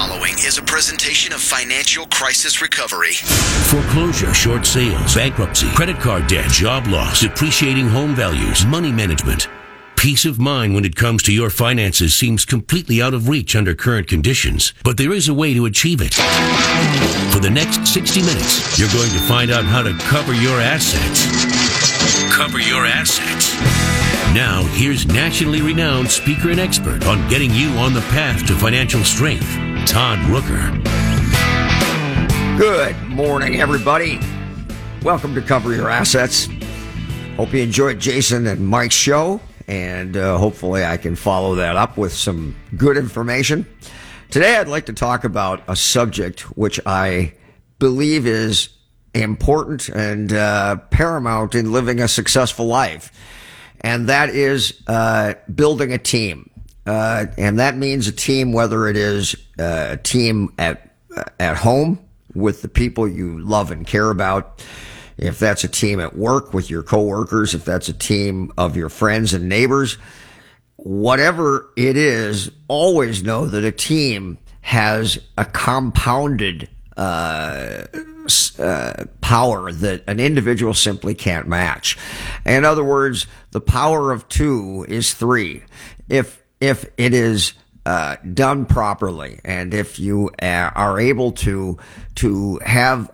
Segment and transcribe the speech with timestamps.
[0.00, 3.12] following is a presentation of Financial Crisis Recovery.
[3.68, 9.48] Foreclosure, short sales, bankruptcy, credit card debt, job loss, depreciating home values, money management.
[9.96, 13.74] Peace of mind when it comes to your finances seems completely out of reach under
[13.74, 16.14] current conditions, but there is a way to achieve it.
[17.34, 21.26] For the next 60 minutes, you're going to find out how to cover your assets.
[22.34, 23.54] Cover your assets.
[24.32, 29.02] Now, here's nationally renowned speaker and expert on getting you on the path to financial
[29.02, 29.58] strength,
[29.90, 30.70] Todd Rooker.
[32.56, 34.20] Good morning, everybody.
[35.02, 36.46] Welcome to Cover Your Assets.
[37.34, 41.96] Hope you enjoyed Jason and Mike's show, and uh, hopefully, I can follow that up
[41.96, 43.66] with some good information.
[44.30, 47.34] Today, I'd like to talk about a subject which I
[47.80, 48.68] believe is
[49.12, 53.10] important and uh, paramount in living a successful life,
[53.80, 56.49] and that is uh, building a team.
[56.86, 60.90] Uh, and that means a team, whether it is uh, a team at
[61.38, 61.98] at home
[62.34, 64.64] with the people you love and care about,
[65.18, 68.88] if that's a team at work with your coworkers, if that's a team of your
[68.88, 69.98] friends and neighbors,
[70.76, 77.84] whatever it is, always know that a team has a compounded uh,
[78.58, 81.98] uh, power that an individual simply can't match.
[82.46, 85.62] In other words, the power of two is three.
[86.08, 87.54] If if it is
[87.86, 91.78] uh, done properly, and if you are able to
[92.16, 93.10] to have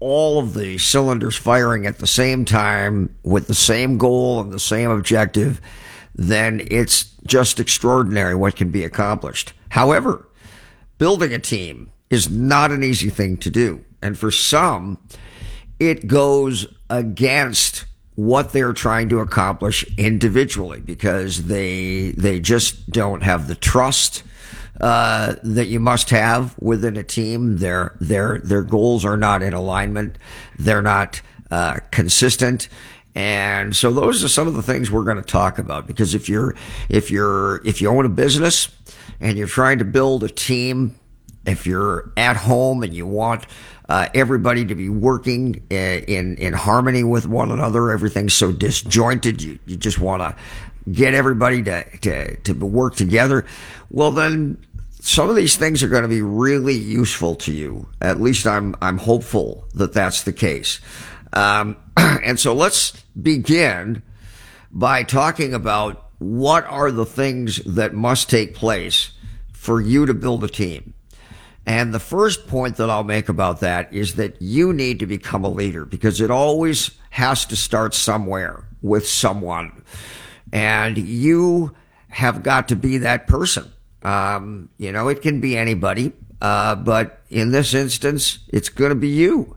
[0.00, 4.58] all of the cylinders firing at the same time with the same goal and the
[4.58, 5.60] same objective,
[6.14, 9.52] then it's just extraordinary what can be accomplished.
[9.68, 10.26] However,
[10.98, 13.84] building a team is not an easy thing to do.
[14.02, 14.98] And for some,
[15.78, 17.84] it goes against
[18.20, 24.22] what they're trying to accomplish individually because they they just don't have the trust
[24.78, 27.56] uh, that you must have within a team.
[27.56, 30.18] Their their their goals are not in alignment.
[30.58, 32.68] They're not uh, consistent.
[33.14, 36.28] And so those are some of the things we're going to talk about because if
[36.28, 36.54] you're
[36.90, 38.68] if you're if you own a business
[39.18, 40.94] and you're trying to build a team
[41.46, 43.46] if you're at home and you want
[43.90, 49.42] uh, everybody to be working in, in, in harmony with one another, everything's so disjointed.
[49.42, 50.36] You, you just want to
[50.92, 53.44] get everybody to, to, to work together.
[53.90, 54.64] Well, then
[55.00, 57.88] some of these things are going to be really useful to you.
[58.00, 60.78] At least I'm, I'm hopeful that that's the case.
[61.32, 64.04] Um, and so let's begin
[64.70, 69.10] by talking about what are the things that must take place
[69.52, 70.94] for you to build a team.
[71.66, 75.44] And the first point that I'll make about that is that you need to become
[75.44, 79.84] a leader because it always has to start somewhere with someone.
[80.52, 81.74] And you
[82.08, 83.70] have got to be that person.
[84.02, 88.94] Um, you know, it can be anybody, uh, but in this instance, it's going to
[88.94, 89.56] be you.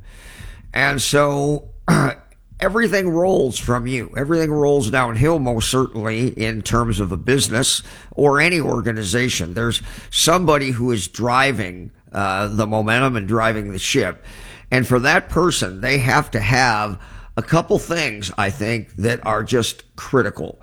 [0.73, 1.69] And so
[2.63, 4.09] everything rolls from you.
[4.15, 9.53] Everything rolls downhill, most certainly, in terms of a business or any organization.
[9.53, 14.23] There's somebody who is driving uh, the momentum and driving the ship.
[14.71, 17.01] And for that person, they have to have
[17.35, 20.61] a couple things, I think, that are just critical.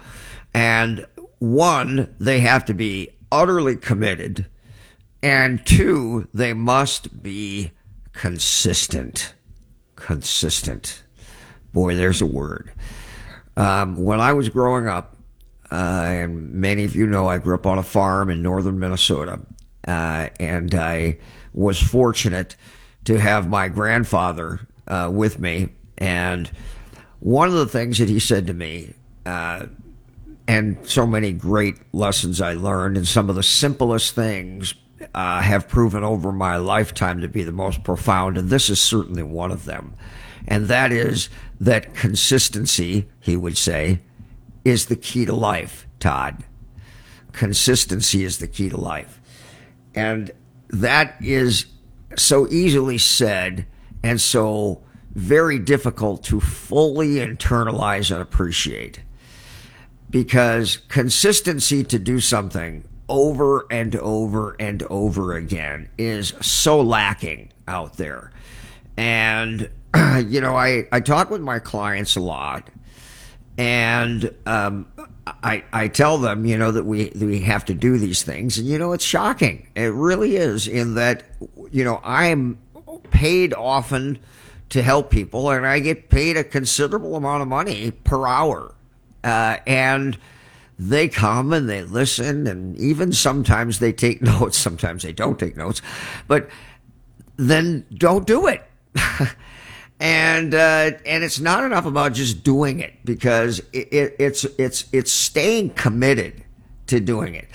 [0.55, 1.07] And
[1.39, 4.47] one, they have to be utterly committed.
[5.23, 7.73] And two, they must be
[8.15, 9.35] consistent.
[9.97, 11.03] Consistent.
[11.73, 12.73] Boy, there's a word.
[13.57, 15.17] Um, when I was growing up,
[15.71, 19.41] uh, and many of you know I grew up on a farm in northern Minnesota,
[19.87, 21.19] uh, and I
[21.53, 22.57] was fortunate
[23.05, 25.69] to have my grandfather uh, with me.
[25.99, 26.51] And
[27.21, 28.95] one of the things that he said to me,
[29.27, 29.67] uh,
[30.49, 34.75] and so many great lessons I learned, and some of the simplest things
[35.15, 39.23] uh, have proven over my lifetime to be the most profound, and this is certainly
[39.23, 39.95] one of them
[40.51, 41.31] and that is
[41.61, 44.01] that consistency, he would say,
[44.65, 46.43] is the key to life, Todd.
[47.33, 49.21] Consistency is the key to life.
[49.95, 50.33] And
[50.69, 51.67] that is
[52.17, 53.65] so easily said
[54.03, 54.83] and so
[55.13, 59.01] very difficult to fully internalize and appreciate.
[60.11, 67.97] Because consistency to do something over and over and over again is so lacking out
[67.97, 68.33] there.
[68.97, 69.71] And
[70.27, 72.69] you know, I, I talk with my clients a lot,
[73.59, 74.87] and um,
[75.27, 78.59] I I tell them, you know, that we that we have to do these things,
[78.59, 79.69] and you know, it's shocking.
[79.75, 80.69] It really is.
[80.69, 81.25] In that,
[81.71, 82.59] you know, I'm
[83.11, 84.19] paid often
[84.71, 88.75] to help people, and I get paid a considerable amount of money per hour,
[89.25, 90.17] uh, and
[90.81, 94.57] they come and they listen and even sometimes they take notes.
[94.57, 95.83] Sometimes they don't take notes,
[96.27, 96.49] but
[97.37, 98.65] then don't do it.
[100.01, 104.87] and uh, and it's not enough about just doing it because it, it, it's it's
[104.93, 106.43] it's staying committed
[106.87, 107.47] to doing it.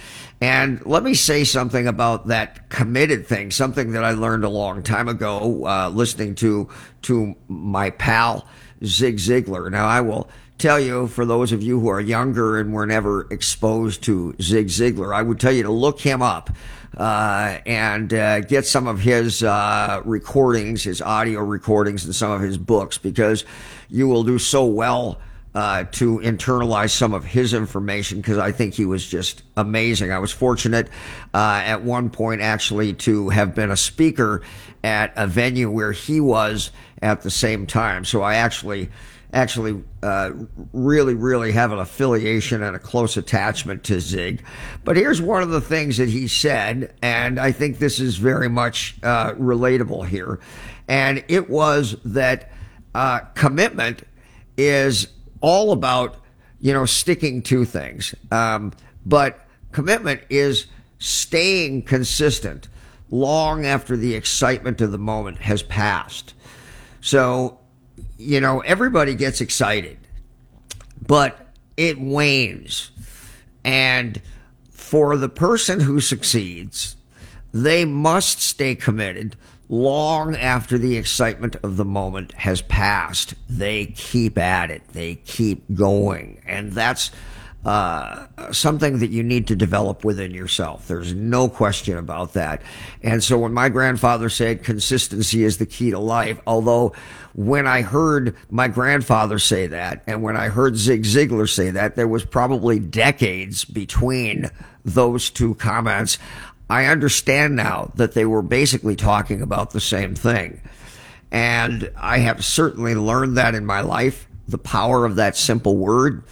[0.42, 4.84] And let me say something about that committed thing, something that I learned a long
[4.84, 6.70] time ago, uh, listening to
[7.04, 8.48] to my pal
[8.84, 9.72] Zig Ziglar.
[9.72, 13.28] Now I will tell you, for those of you who are younger and were never
[13.32, 16.50] exposed to Zig Ziglar, I would tell you to look him up
[16.98, 22.42] uh, and uh, get some of his uh, recordings, his audio recordings, and some of
[22.42, 23.44] his books because
[23.90, 25.20] you will do so well.
[25.54, 30.12] Uh, to internalize some of his information because I think he was just amazing.
[30.12, 30.90] I was fortunate
[31.34, 34.42] uh, at one point actually to have been a speaker
[34.84, 36.72] at a venue where he was
[37.02, 38.04] at the same time.
[38.04, 38.90] So I actually
[39.36, 40.32] actually uh,
[40.72, 44.42] really, really have an affiliation and a close attachment to Zig.
[44.86, 48.48] But here's one of the things that he said, and I think this is very
[48.48, 50.40] much uh, relatable here.
[50.88, 52.50] And it was that
[52.96, 54.04] uh, commitment
[54.58, 55.10] is
[55.42, 56.16] all about,
[56.62, 58.16] you know, sticking to things.
[58.32, 58.72] Um,
[59.06, 60.68] but commitment is
[60.98, 62.70] staying consistent
[63.12, 66.34] long after the excitement of the moment has passed.
[67.02, 67.60] So
[68.18, 69.98] you know, everybody gets excited,
[71.06, 71.48] but
[71.78, 72.92] it wanes.
[73.64, 74.22] And
[74.70, 76.96] for the person who succeeds,
[77.54, 79.36] they must stay committed
[79.68, 83.34] long after the excitement of the moment has passed.
[83.50, 86.42] They keep at it, they keep going.
[86.46, 87.12] And that's
[87.66, 90.88] uh, something that you need to develop within yourself.
[90.88, 92.62] There's no question about that.
[93.02, 96.94] And so when my grandfather said consistency is the key to life, although
[97.34, 101.96] when I heard my grandfather say that and when I heard Zig Ziglar say that,
[101.96, 104.52] there was probably decades between
[104.84, 106.20] those two comments.
[106.70, 110.62] I understand now that they were basically talking about the same thing.
[111.32, 116.24] And I have certainly learned that in my life, the power of that simple word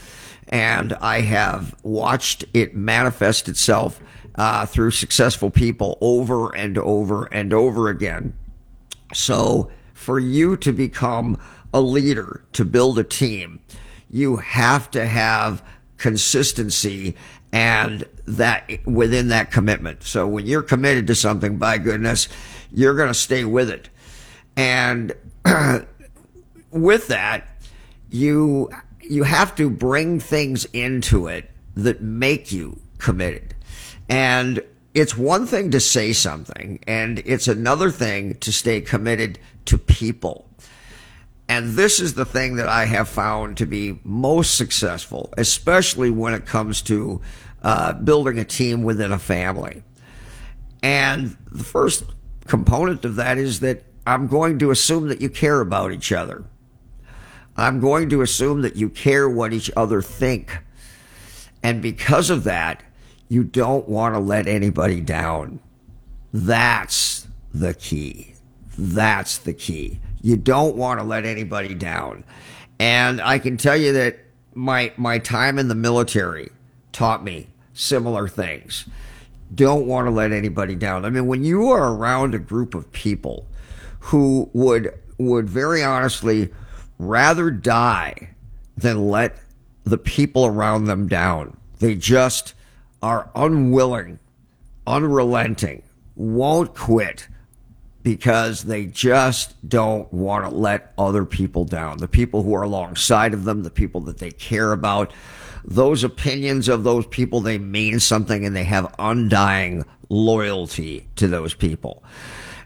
[0.53, 3.99] and I have watched it manifest itself
[4.35, 8.33] uh, through successful people over and over and over again.
[9.15, 11.39] So, for you to become
[11.73, 13.61] a leader, to build a team,
[14.11, 15.63] you have to have
[15.97, 17.15] consistency
[17.51, 20.03] and that within that commitment.
[20.03, 22.27] So, when you're committed to something, by goodness,
[22.71, 23.89] you're going to stay with it.
[24.55, 25.13] And
[26.71, 27.47] with that,
[28.11, 28.69] you
[29.03, 33.55] you have to bring things into it that make you committed.
[34.09, 34.61] And
[34.93, 40.49] it's one thing to say something, and it's another thing to stay committed to people.
[41.49, 46.33] And this is the thing that I have found to be most successful, especially when
[46.33, 47.21] it comes to
[47.63, 49.83] uh, building a team within a family.
[50.81, 52.03] And the first
[52.45, 56.43] component of that is that I'm going to assume that you care about each other.
[57.55, 60.59] I'm going to assume that you care what each other think.
[61.61, 62.83] And because of that,
[63.29, 65.59] you don't want to let anybody down.
[66.33, 68.33] That's the key.
[68.77, 69.99] That's the key.
[70.21, 72.23] You don't want to let anybody down.
[72.79, 74.19] And I can tell you that
[74.55, 76.49] my my time in the military
[76.91, 78.85] taught me similar things.
[79.53, 81.05] Don't want to let anybody down.
[81.05, 83.47] I mean, when you are around a group of people
[83.99, 86.49] who would would very honestly
[87.07, 88.29] rather die
[88.77, 89.37] than let
[89.83, 91.57] the people around them down.
[91.79, 92.53] They just
[93.01, 94.19] are unwilling,
[94.87, 95.83] unrelenting,
[96.15, 97.27] won't quit
[98.03, 101.97] because they just don't want to let other people down.
[101.97, 105.13] The people who are alongside of them, the people that they care about,
[105.63, 111.53] those opinions of those people, they mean something and they have undying loyalty to those
[111.53, 112.03] people.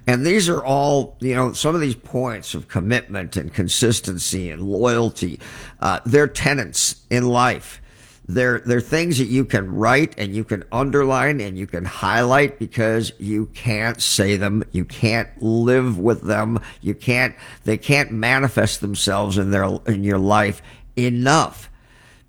[0.08, 4.62] And these are all, you know, some of these points of commitment and consistency and
[4.62, 5.40] loyalty.
[5.82, 7.82] Uh, they're tenets in life.
[8.30, 12.58] They're, they're things that you can write and you can underline and you can highlight
[12.58, 14.64] because you can't say them.
[14.72, 16.60] You can't live with them.
[16.82, 17.36] You can't,
[17.66, 20.62] they can't manifest themselves in their, in your life
[20.98, 21.70] enough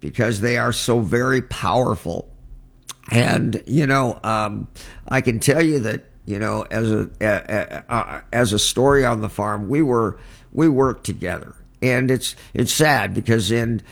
[0.00, 2.28] because they are so very powerful.
[3.11, 4.68] And, you know, um,
[5.08, 9.23] I can tell you that you know, as a, a, a, as a story on
[9.23, 10.18] the farm, we were
[10.52, 13.82] we worked together, and it's it's sad because in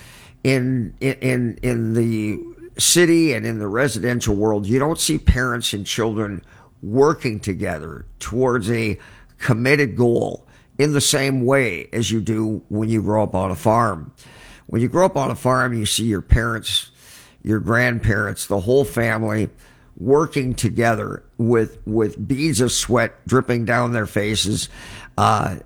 [0.45, 2.39] in in in the
[2.79, 6.45] city and in the residential world, you don't see parents and children
[6.83, 8.99] working together towards a
[9.39, 10.47] committed goal
[10.79, 14.13] in the same way as you do when you grow up on a farm.
[14.67, 16.91] When you grow up on a farm, you see your parents
[17.47, 19.49] your grandparents, the whole family
[19.99, 24.69] working together with with beads of sweat dripping down their faces,
[25.19, 25.57] uh,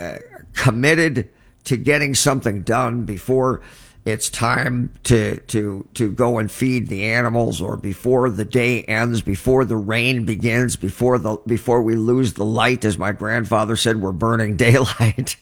[0.00, 0.16] uh,
[0.54, 1.28] committed
[1.64, 3.62] to getting something done before
[4.04, 9.22] it's time to to to go and feed the animals or before the day ends
[9.22, 12.84] before the rain begins before the before we lose the light.
[12.84, 15.36] As my grandfather said we're burning daylight.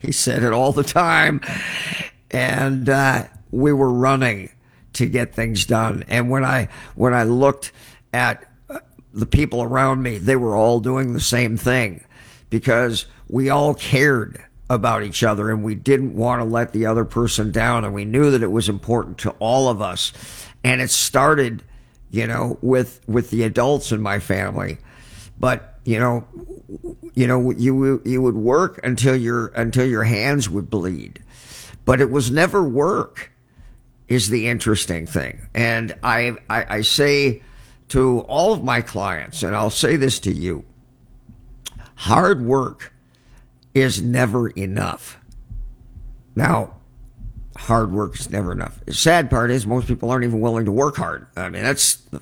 [0.00, 1.40] He said it all the time.
[2.30, 4.50] And uh, we were running
[4.94, 6.04] to get things done.
[6.08, 7.72] And when i when i looked
[8.12, 8.80] at uh,
[9.12, 12.04] the people around me they were all doing the same thing
[12.50, 17.04] because we all cared about each other and we didn't want to let the other
[17.04, 17.84] person down.
[17.84, 20.12] And we knew that it was important to all of us.
[20.64, 21.62] And it started
[22.12, 24.78] you know with with the adults in my family.
[25.40, 26.26] But you know
[27.14, 31.22] you know you you would work until your until your hands would bleed.
[31.84, 33.31] But it was never work
[34.12, 37.42] is the interesting thing and I, I, I say
[37.88, 40.64] to all of my clients and I'll say this to you
[41.94, 42.92] hard work
[43.74, 45.18] is never enough.
[46.34, 46.74] Now,
[47.56, 48.84] hard work is never enough.
[48.84, 51.26] The sad part is most people aren't even willing to work hard.
[51.36, 52.20] I mean, that's the,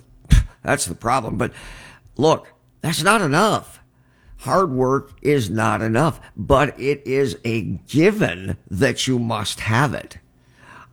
[0.62, 1.38] that's the problem.
[1.38, 1.52] But
[2.16, 3.80] look, that's not enough.
[4.38, 10.18] Hard work is not enough, but it is a given that you must have it.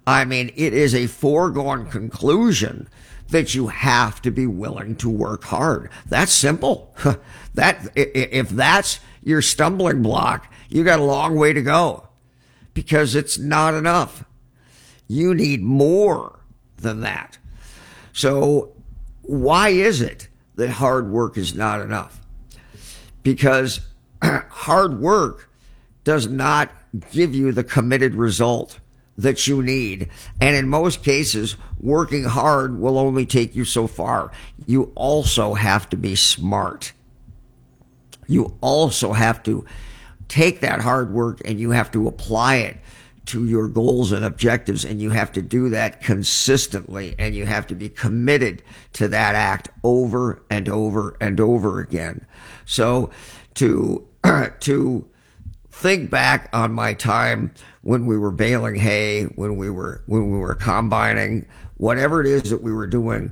[0.08, 2.88] I mean, it is a foregone conclusion
[3.28, 5.92] that you have to be willing to work hard.
[6.08, 6.96] That's simple.
[7.56, 12.08] that if that's your stumbling block, you got a long way to go
[12.74, 14.24] because it's not enough.
[15.10, 16.40] You need more
[16.78, 17.38] than that.
[18.14, 18.72] So
[19.24, 22.22] why is it that hard work is not enough?
[23.24, 23.82] Because
[24.24, 25.50] hard work
[26.06, 26.72] does not
[27.12, 28.80] give you the committed result
[29.18, 30.10] that you need.
[30.40, 34.32] And in most cases, working hard will only take you so far.
[34.66, 36.94] You also have to be smart
[38.28, 39.66] you also have to
[40.28, 42.78] take that hard work and you have to apply it
[43.26, 47.68] to your goals and objectives and you have to do that consistently and you have
[47.68, 48.62] to be committed
[48.94, 52.26] to that act over and over and over again
[52.66, 53.10] so
[53.54, 54.08] to
[54.60, 55.10] to
[55.78, 60.38] think back on my time when we were baling hay when we were when we
[60.38, 63.32] were combining whatever it is that we were doing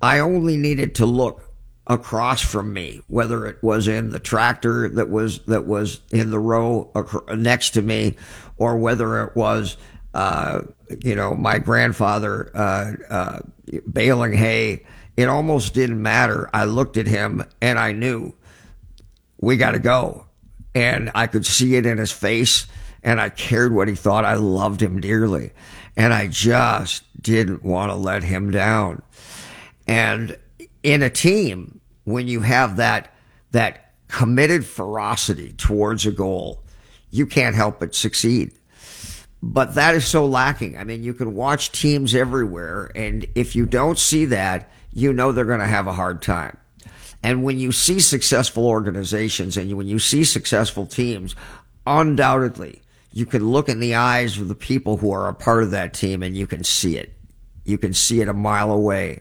[0.00, 1.50] i only needed to look
[1.90, 6.38] across from me, whether it was in the tractor that was that was in the
[6.38, 6.90] row
[7.36, 8.16] next to me,
[8.56, 9.76] or whether it was
[10.14, 10.62] uh,
[11.02, 13.38] you know my grandfather uh, uh,
[13.92, 14.86] baling hay.
[15.16, 16.48] It almost didn't matter.
[16.54, 18.32] I looked at him and I knew
[19.38, 20.26] we got to go,
[20.74, 22.66] and I could see it in his face,
[23.02, 24.24] and I cared what he thought.
[24.24, 25.52] I loved him dearly,
[25.96, 29.02] and I just didn't want to let him down.
[29.86, 30.36] And
[30.82, 33.14] in a team, when you have that
[33.52, 36.62] that committed ferocity towards a goal,
[37.10, 38.52] you can't help but succeed.
[39.42, 40.76] But that is so lacking.
[40.76, 45.32] I mean, you can watch teams everywhere, and if you don't see that, you know
[45.32, 46.56] they're going to have a hard time.
[47.22, 51.36] And when you see successful organizations and when you see successful teams,
[51.86, 55.72] undoubtedly, you can look in the eyes of the people who are a part of
[55.72, 57.12] that team and you can see it.
[57.64, 59.20] You can see it a mile away.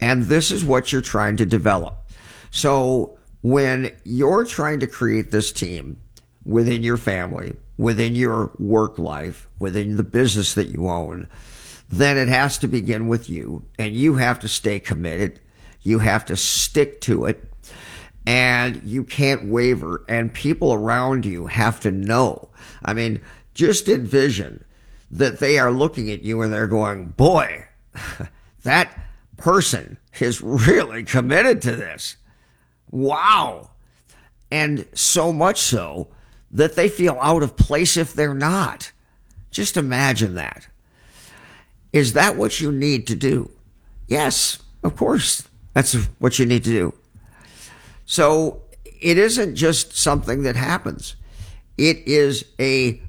[0.00, 2.10] And this is what you're trying to develop.
[2.50, 5.98] So when you're trying to create this team
[6.44, 11.28] within your family, within your work life, within the business that you own,
[11.88, 15.40] then it has to begin with you and you have to stay committed.
[15.84, 17.44] You have to stick to it
[18.26, 22.48] and you can't waver and people around you have to know.
[22.84, 23.20] I mean,
[23.52, 24.64] just envision
[25.10, 27.66] that they are looking at you and they're going, boy,
[28.62, 28.98] that
[29.36, 32.16] person is really committed to this.
[32.90, 33.70] Wow.
[34.50, 36.08] And so much so
[36.50, 38.92] that they feel out of place if they're not.
[39.50, 40.68] Just imagine that.
[41.92, 43.50] Is that what you need to do?
[44.08, 45.48] Yes, of course.
[45.74, 46.94] That's what you need to do.
[48.06, 48.62] So
[49.00, 51.16] it isn't just something that happens.
[51.76, 53.02] It is a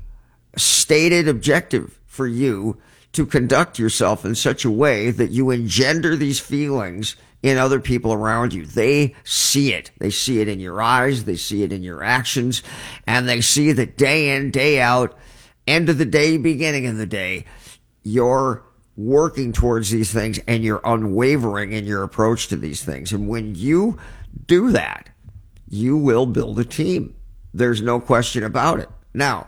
[0.58, 2.78] stated objective for you
[3.14, 8.12] to conduct yourself in such a way that you engender these feelings in other people
[8.12, 8.66] around you.
[8.66, 9.92] They see it.
[10.00, 11.26] They see it in your eyes.
[11.26, 12.64] They see it in your actions
[13.06, 15.18] and they see that day in, day out,
[15.68, 17.46] end of the day, beginning of the day,
[18.04, 18.64] you're
[18.98, 23.12] working towards these things and you're unwavering in your approach to these things.
[23.12, 23.98] And when you
[24.46, 25.10] do that,
[25.68, 27.16] you will build a team.
[27.54, 28.90] There's no question about it.
[29.14, 29.48] Now,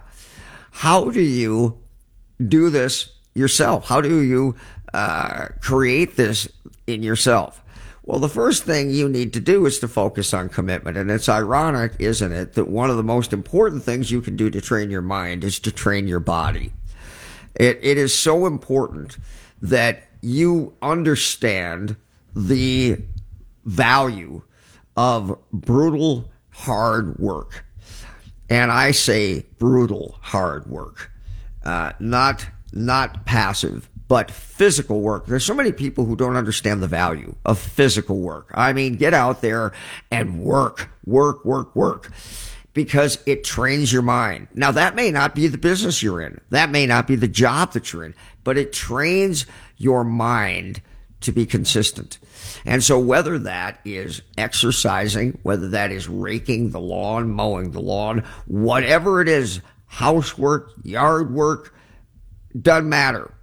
[0.71, 1.79] how do you
[2.45, 3.87] do this yourself?
[3.87, 4.55] How do you
[4.93, 6.47] uh, create this
[6.85, 7.63] in yourself?
[8.03, 10.95] Well, the first thing you need to do is to focus on commitment.
[10.95, 14.49] And it's ironic, isn't it, that one of the most important things you can do
[14.49, 16.71] to train your mind is to train your body.
[17.55, 19.17] It, it is so important
[19.61, 21.95] that you understand
[22.35, 22.97] the
[23.65, 24.41] value
[24.95, 27.65] of brutal hard work.
[28.49, 31.11] And I say brutal hard work,
[31.63, 35.25] uh, not, not passive, but physical work.
[35.25, 38.51] There's so many people who don't understand the value of physical work.
[38.53, 39.73] I mean, get out there
[40.09, 42.11] and work, work, work, work
[42.73, 44.47] because it trains your mind.
[44.53, 46.39] Now, that may not be the business you're in.
[46.51, 48.13] That may not be the job that you're in,
[48.47, 50.81] but it trains your mind
[51.19, 52.17] to be consistent.
[52.65, 58.23] And so whether that is exercising, whether that is raking the lawn, mowing the lawn,
[58.45, 61.75] whatever it is, housework, yard work,
[62.57, 63.33] doesn't matter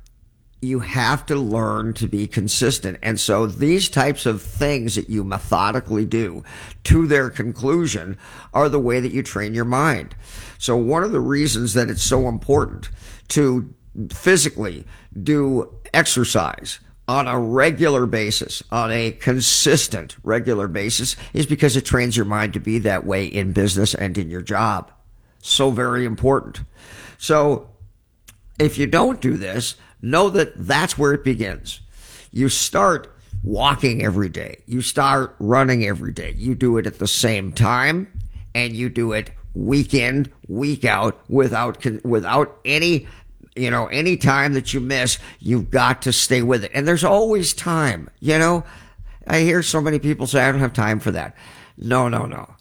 [0.63, 2.99] you have to learn to be consistent.
[3.03, 6.43] And so these types of things that you methodically do
[6.85, 8.17] to their conclusion
[8.55, 10.17] are the way that you train your mind.
[10.57, 12.89] So one of the reasons that it's so important
[13.29, 13.75] to
[14.11, 14.85] physically
[15.23, 22.17] do exercise on a regular basis, on a consistent regular basis is because it trains
[22.17, 24.91] your mind to be that way in business and in your job.
[25.43, 26.63] So very important.
[27.19, 27.69] So
[28.59, 31.81] if you don't do this, know that that's where it begins.
[32.31, 34.63] You start walking every day.
[34.67, 36.35] You start running every day.
[36.37, 38.11] You do it at the same time
[38.55, 43.07] and you do it week in, week out without, without any,
[43.57, 46.73] you know, any time that you miss, you've got to stay with it.
[46.75, 48.65] And there's always time, you know.
[49.27, 51.35] I hear so many people say, I don't have time for that.
[51.79, 52.55] No, no, no.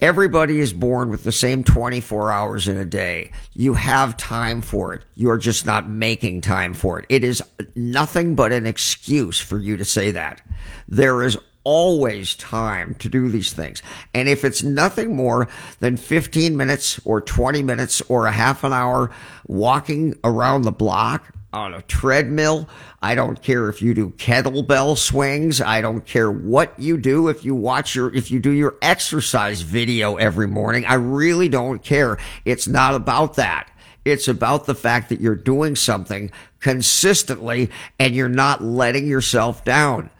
[0.00, 3.30] Everybody is born with the same 24 hours in a day.
[3.52, 5.02] You have time for it.
[5.14, 7.06] You're just not making time for it.
[7.08, 7.42] It is
[7.74, 10.42] nothing but an excuse for you to say that.
[10.88, 13.82] There is always time to do these things.
[14.12, 15.48] And if it's nothing more
[15.80, 19.10] than 15 minutes or 20 minutes or a half an hour
[19.46, 22.68] walking around the block on a treadmill.
[23.00, 25.60] I don't care if you do kettlebell swings.
[25.60, 27.28] I don't care what you do.
[27.28, 31.82] If you watch your, if you do your exercise video every morning, I really don't
[31.82, 32.18] care.
[32.44, 33.70] It's not about that.
[34.04, 40.10] It's about the fact that you're doing something consistently and you're not letting yourself down.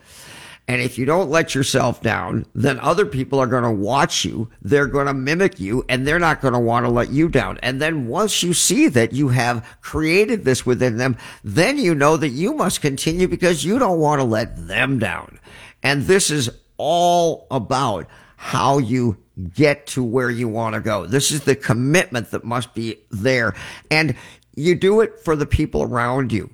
[0.67, 4.49] And if you don't let yourself down, then other people are going to watch you.
[4.63, 7.59] They're going to mimic you and they're not going to want to let you down.
[7.63, 12.17] And then once you see that you have created this within them, then you know
[12.17, 15.39] that you must continue because you don't want to let them down.
[15.83, 16.49] And this is
[16.79, 19.19] all about how you
[19.53, 21.07] get to where you want to go.
[21.07, 23.55] This is the commitment that must be there.
[23.91, 24.17] And
[24.55, 26.51] you do it for the people around you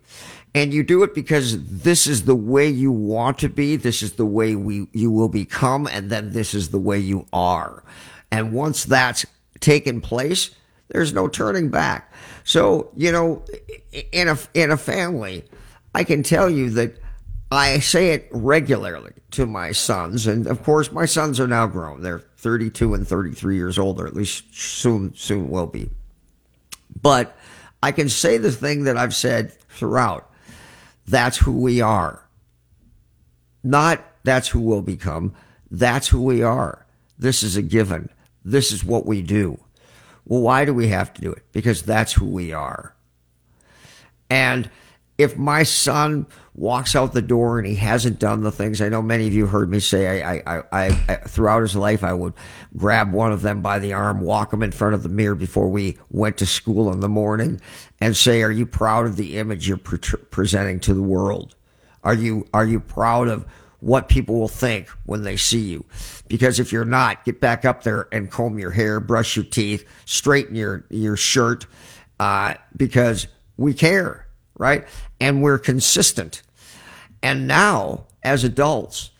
[0.55, 3.77] and you do it because this is the way you want to be.
[3.77, 5.87] This is the way we, you will become.
[5.87, 7.85] And then this is the way you are.
[8.33, 9.25] And once that's
[9.61, 10.51] taken place,
[10.89, 12.13] there's no turning back.
[12.43, 13.45] So, you know,
[14.11, 15.45] in a, in a family,
[15.95, 16.97] I can tell you that
[17.53, 20.27] I say it regularly to my sons.
[20.27, 22.03] And of course, my sons are now grown.
[22.03, 25.91] They're 32 and 33 years old, or at least soon, soon will be.
[27.01, 27.37] But
[27.83, 30.30] I can say the thing that I've said throughout
[31.11, 32.25] that's who we are.
[33.63, 35.35] Not that's who we'll become.
[35.71, 36.87] That's who we are.
[37.19, 38.09] This is a given.
[38.45, 39.59] This is what we do.
[40.25, 41.43] Well, why do we have to do it?
[41.53, 42.95] Because that's who we are.
[44.29, 44.71] And
[45.19, 46.27] if my son
[46.61, 49.47] walks out the door and he hasn't done the things, I know many of you
[49.47, 52.35] heard me say, I, I, I, I, throughout his life, I would
[52.77, 55.71] grab one of them by the arm, walk him in front of the mirror before
[55.71, 57.63] we went to school in the morning,
[57.99, 59.99] and say, "Are you proud of the image you're pre-
[60.31, 61.57] presenting to the world?
[62.05, 63.47] Are you are you proud of?"
[63.83, 65.83] what people will think when they see you.
[66.29, 69.89] Because if you're not, get back up there and comb your hair, brush your teeth,
[70.05, 71.67] straighten your, your shirt,
[72.19, 74.27] uh, because we care
[74.61, 74.87] right?
[75.21, 76.43] And we're consistent.
[77.23, 79.11] And now, as adults,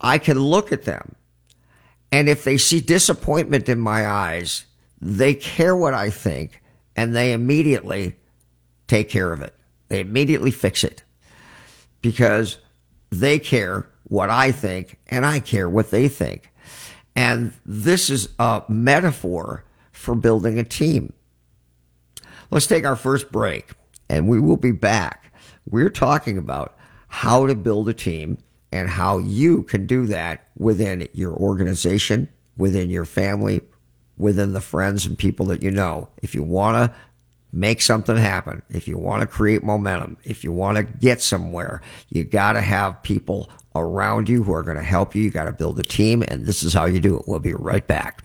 [0.00, 1.14] I can look at them.
[2.10, 4.64] And if they see disappointment in my eyes,
[5.00, 6.62] they care what I think
[6.94, 8.16] and they immediately
[8.86, 9.54] take care of it.
[9.88, 11.02] They immediately fix it
[12.02, 12.58] because
[13.10, 16.50] they care what I think and I care what they think.
[17.16, 21.12] And this is a metaphor for building a team.
[22.50, 23.70] Let's take our first break
[24.08, 25.32] and we will be back.
[25.68, 26.76] We're talking about
[27.12, 28.38] how to build a team
[28.72, 33.60] and how you can do that within your organization, within your family,
[34.16, 36.08] within the friends and people that you know.
[36.22, 36.96] If you want to
[37.52, 41.82] make something happen, if you want to create momentum, if you want to get somewhere,
[42.08, 45.22] you got to have people around you who are going to help you.
[45.22, 47.24] You got to build a team, and this is how you do it.
[47.26, 48.24] We'll be right back.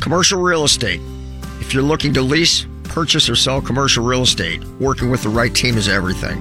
[0.00, 1.00] Commercial real estate.
[1.60, 5.54] If you're looking to lease, purchase, or sell commercial real estate, working with the right
[5.54, 6.40] team is everything.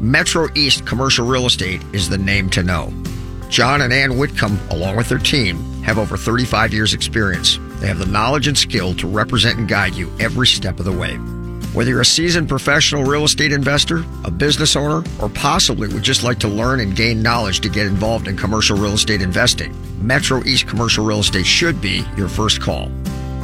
[0.00, 2.92] Metro East Commercial Real Estate is the name to know.
[3.48, 7.58] John and Ann Whitcomb, along with their team, have over 35 years' experience.
[7.80, 10.92] They have the knowledge and skill to represent and guide you every step of the
[10.92, 11.18] way.
[11.78, 16.24] Whether you're a seasoned professional real estate investor, a business owner, or possibly would just
[16.24, 19.72] like to learn and gain knowledge to get involved in commercial real estate investing,
[20.04, 22.90] Metro East Commercial Real Estate should be your first call.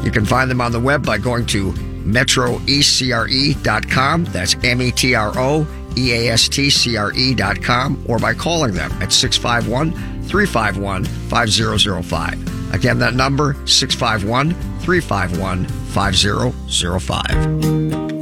[0.03, 4.25] You can find them on the web by going to metroeastcre.com.
[4.25, 5.64] That's M E T R O
[5.97, 9.92] E A S T C R E.com or by calling them at 651
[10.25, 12.75] 351 5005.
[12.75, 17.84] Again, that number 651 351 5005.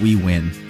[0.00, 0.69] we win.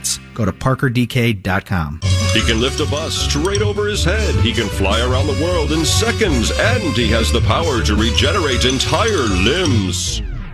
[0.33, 1.99] Go to parkerdk.com.
[2.33, 4.35] He can lift a bus straight over his head.
[4.35, 8.63] He can fly around the world in seconds, and he has the power to regenerate
[8.65, 10.21] entire limbs.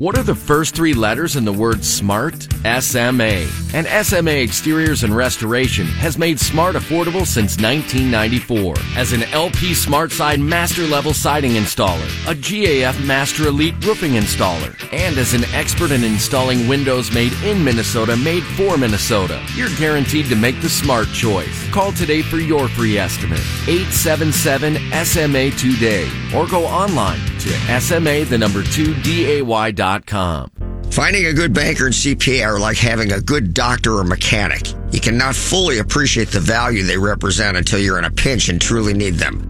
[0.00, 2.48] What are the first three letters in the word SMART?
[2.80, 3.46] SMA.
[3.74, 8.76] And SMA Exteriors and Restoration has made smart affordable since 1994.
[8.96, 14.74] As an LP Smart Side Master Level Siding Installer, a GAF Master Elite Roofing Installer,
[14.90, 20.30] and as an expert in installing windows made in Minnesota, made for Minnesota, you're guaranteed
[20.30, 21.70] to make the smart choice.
[21.72, 23.44] Call today for your free estimate.
[23.68, 30.50] 877 SMA today or go online to SMA the number 2 DAY.com.
[30.90, 34.72] Finding a good banker and CPA are like having a good doctor or mechanic.
[34.90, 38.92] You cannot fully appreciate the value they represent until you're in a pinch and truly
[38.92, 39.49] need them.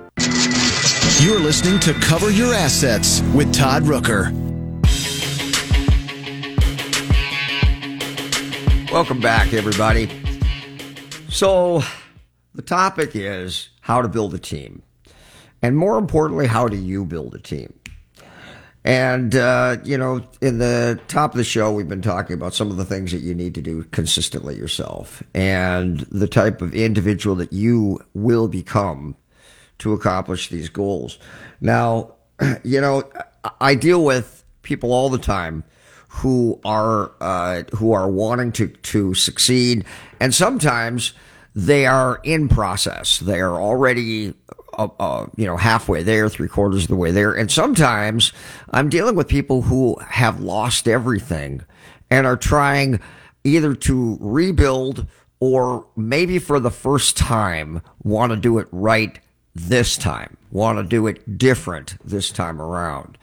[1.22, 4.50] You're listening to Cover Your Assets with Todd Rooker.
[8.92, 10.10] Welcome back, everybody.
[11.28, 11.80] So,
[12.56, 14.82] the topic is how to build a team.
[15.62, 17.72] And more importantly, how do you build a team?
[18.82, 22.68] And, uh, you know, in the top of the show, we've been talking about some
[22.68, 27.36] of the things that you need to do consistently yourself and the type of individual
[27.36, 29.14] that you will become
[29.78, 31.16] to accomplish these goals.
[31.60, 32.14] Now,
[32.64, 33.04] you know,
[33.60, 35.62] I deal with people all the time
[36.10, 39.84] who are uh, who are wanting to to succeed,
[40.18, 41.12] and sometimes
[41.54, 43.18] they are in process.
[43.18, 44.34] They are already
[44.76, 48.32] uh, uh, you know halfway there, three quarters of the way there, and sometimes
[48.70, 51.62] I'm dealing with people who have lost everything
[52.10, 53.00] and are trying
[53.44, 55.06] either to rebuild
[55.38, 59.20] or maybe for the first time want to do it right
[59.54, 63.16] this time, want to do it different this time around.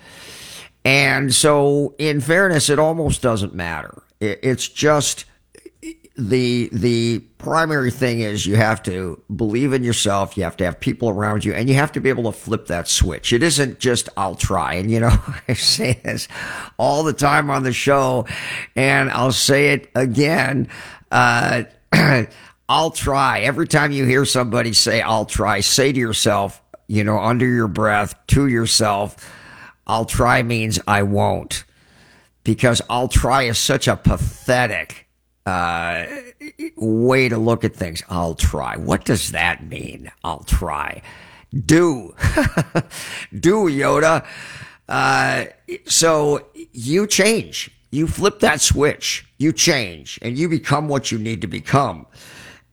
[0.87, 4.03] And so, in fairness, it almost doesn't matter.
[4.21, 5.25] It's just
[6.15, 10.79] the the primary thing is you have to believe in yourself you have to have
[10.79, 13.77] people around you and you have to be able to flip that switch it isn't
[13.77, 15.15] just i'll try and you know
[15.47, 16.27] i say this
[16.77, 18.25] all the time on the show
[18.75, 20.67] and i'll say it again
[21.11, 21.63] uh,
[22.69, 23.41] I'll try.
[23.41, 27.69] Every time you hear somebody say, I'll try, say to yourself, you know, under your
[27.69, 29.15] breath to yourself,
[29.87, 31.63] I'll try means I won't.
[32.43, 35.07] Because I'll try is such a pathetic
[35.45, 36.05] uh,
[36.75, 38.03] way to look at things.
[38.09, 38.77] I'll try.
[38.77, 40.11] What does that mean?
[40.23, 41.01] I'll try.
[41.53, 42.15] Do.
[43.39, 44.25] Do, Yoda.
[44.87, 45.45] Uh,
[45.85, 47.71] so you change.
[47.91, 49.25] You flip that switch.
[49.37, 52.05] You change and you become what you need to become.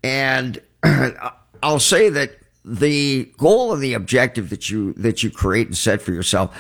[0.03, 0.61] And
[1.63, 2.33] I'll say that
[2.65, 6.57] the goal and the objective that you that you create and set for yourself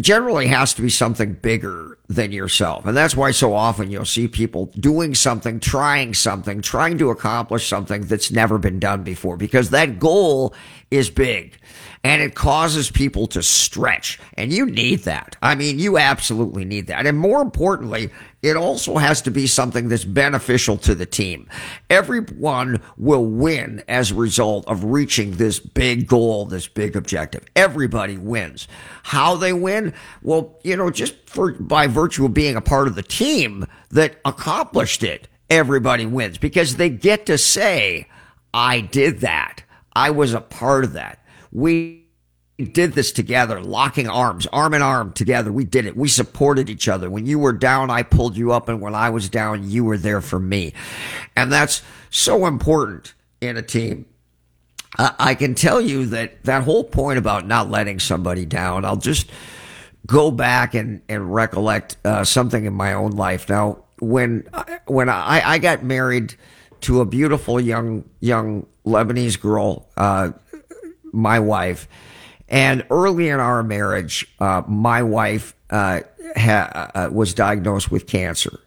[0.00, 2.86] generally has to be something bigger than yourself.
[2.86, 7.68] And that's why so often you'll see people doing something, trying something, trying to accomplish
[7.68, 10.54] something that's never been done before because that goal
[10.90, 11.58] is big
[12.06, 14.20] and it causes people to stretch.
[14.34, 15.36] And you need that.
[15.42, 17.04] I mean, you absolutely need that.
[17.04, 18.10] And more importantly,
[18.42, 21.48] it also has to be something that's beneficial to the team.
[21.90, 27.44] Everyone will win as a result of reaching this big goal, this big objective.
[27.56, 28.68] Everybody wins.
[29.02, 29.92] How they win?
[30.22, 34.20] Well, you know, just for by virtue of being a part of the team that
[34.24, 38.06] accomplished it, everybody wins because they get to say,
[38.54, 39.64] I did that.
[39.92, 41.18] I was a part of that.
[41.56, 42.04] We
[42.58, 45.50] did this together, locking arms, arm in arm together.
[45.50, 45.96] We did it.
[45.96, 47.08] We supported each other.
[47.08, 48.68] When you were down, I pulled you up.
[48.68, 50.74] And when I was down, you were there for me.
[51.34, 54.04] And that's so important in a team.
[54.98, 59.30] I can tell you that that whole point about not letting somebody down, I'll just
[60.06, 63.48] go back and, and recollect uh, something in my own life.
[63.48, 64.46] Now, when,
[64.86, 66.34] when I, I got married
[66.82, 70.32] to a beautiful young, young Lebanese girl, uh,
[71.16, 71.88] my wife.
[72.48, 76.00] And early in our marriage, uh, my wife uh,
[76.36, 78.60] ha- uh, was diagnosed with cancer.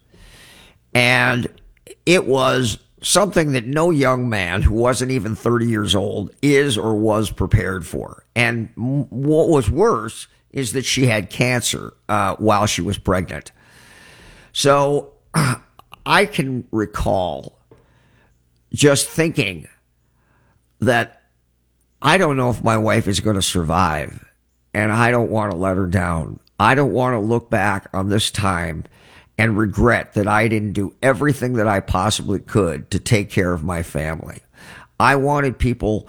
[0.93, 1.47] And
[2.05, 6.95] it was something that no young man who wasn't even 30 years old is or
[6.95, 8.25] was prepared for.
[8.35, 13.51] And m- what was worse is that she had cancer uh, while she was pregnant.
[14.51, 15.13] So
[16.05, 17.59] I can recall
[18.73, 19.67] just thinking
[20.79, 21.18] that
[22.01, 24.25] I don't know if my wife is going to survive,
[24.73, 26.39] and I don't want to let her down.
[26.59, 28.85] I don't want to look back on this time
[29.37, 33.63] and regret that I didn't do everything that I possibly could to take care of
[33.63, 34.39] my family.
[34.99, 36.07] I wanted people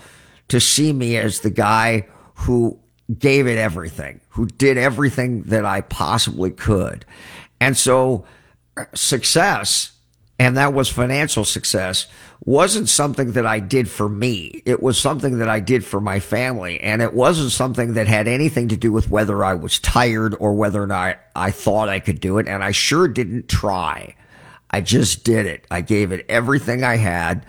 [0.48, 2.78] to see me as the guy who
[3.18, 7.04] gave it everything, who did everything that I possibly could.
[7.60, 8.24] And so
[8.76, 9.92] uh, success,
[10.40, 12.06] and that was financial success,
[12.46, 14.62] wasn't something that I did for me.
[14.64, 16.80] It was something that I did for my family.
[16.80, 20.54] And it wasn't something that had anything to do with whether I was tired or
[20.54, 22.48] whether or not I thought I could do it.
[22.48, 24.16] And I sure didn't try.
[24.70, 25.66] I just did it.
[25.70, 27.44] I gave it everything I had.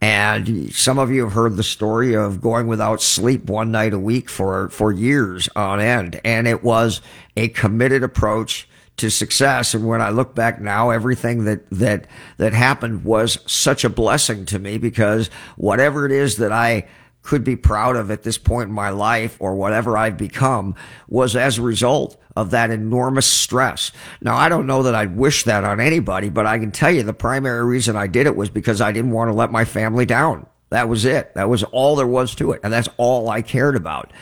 [0.00, 3.98] And some of you have heard the story of going without sleep one night a
[3.98, 6.20] week for, for years on end.
[6.24, 7.00] And it was
[7.36, 9.74] a committed approach to success.
[9.74, 14.44] And when I look back now, everything that, that, that happened was such a blessing
[14.46, 16.86] to me because whatever it is that I
[17.22, 20.74] could be proud of at this point in my life or whatever I've become
[21.08, 23.92] was as a result of that enormous stress.
[24.20, 27.02] Now, I don't know that I'd wish that on anybody, but I can tell you
[27.02, 30.04] the primary reason I did it was because I didn't want to let my family
[30.04, 30.46] down.
[30.70, 31.34] That was it.
[31.34, 32.60] That was all there was to it.
[32.62, 34.12] And that's all I cared about.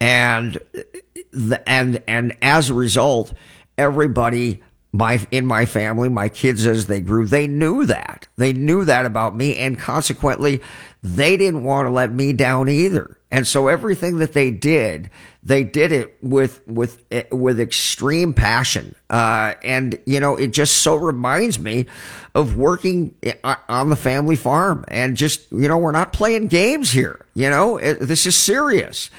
[0.00, 0.58] And,
[1.32, 3.34] the, and, and as a result,
[3.80, 4.62] everybody
[4.92, 8.26] my in my family, my kids as they grew, they knew that.
[8.36, 10.60] They knew that about me and consequently
[11.02, 13.16] they didn't want to let me down either.
[13.30, 15.08] And so everything that they did,
[15.42, 18.96] they did it with with with extreme passion.
[19.08, 21.86] Uh, and you know, it just so reminds me
[22.34, 23.14] of working
[23.68, 27.24] on the family farm and just you know, we're not playing games here.
[27.34, 29.10] You know, it, this is serious.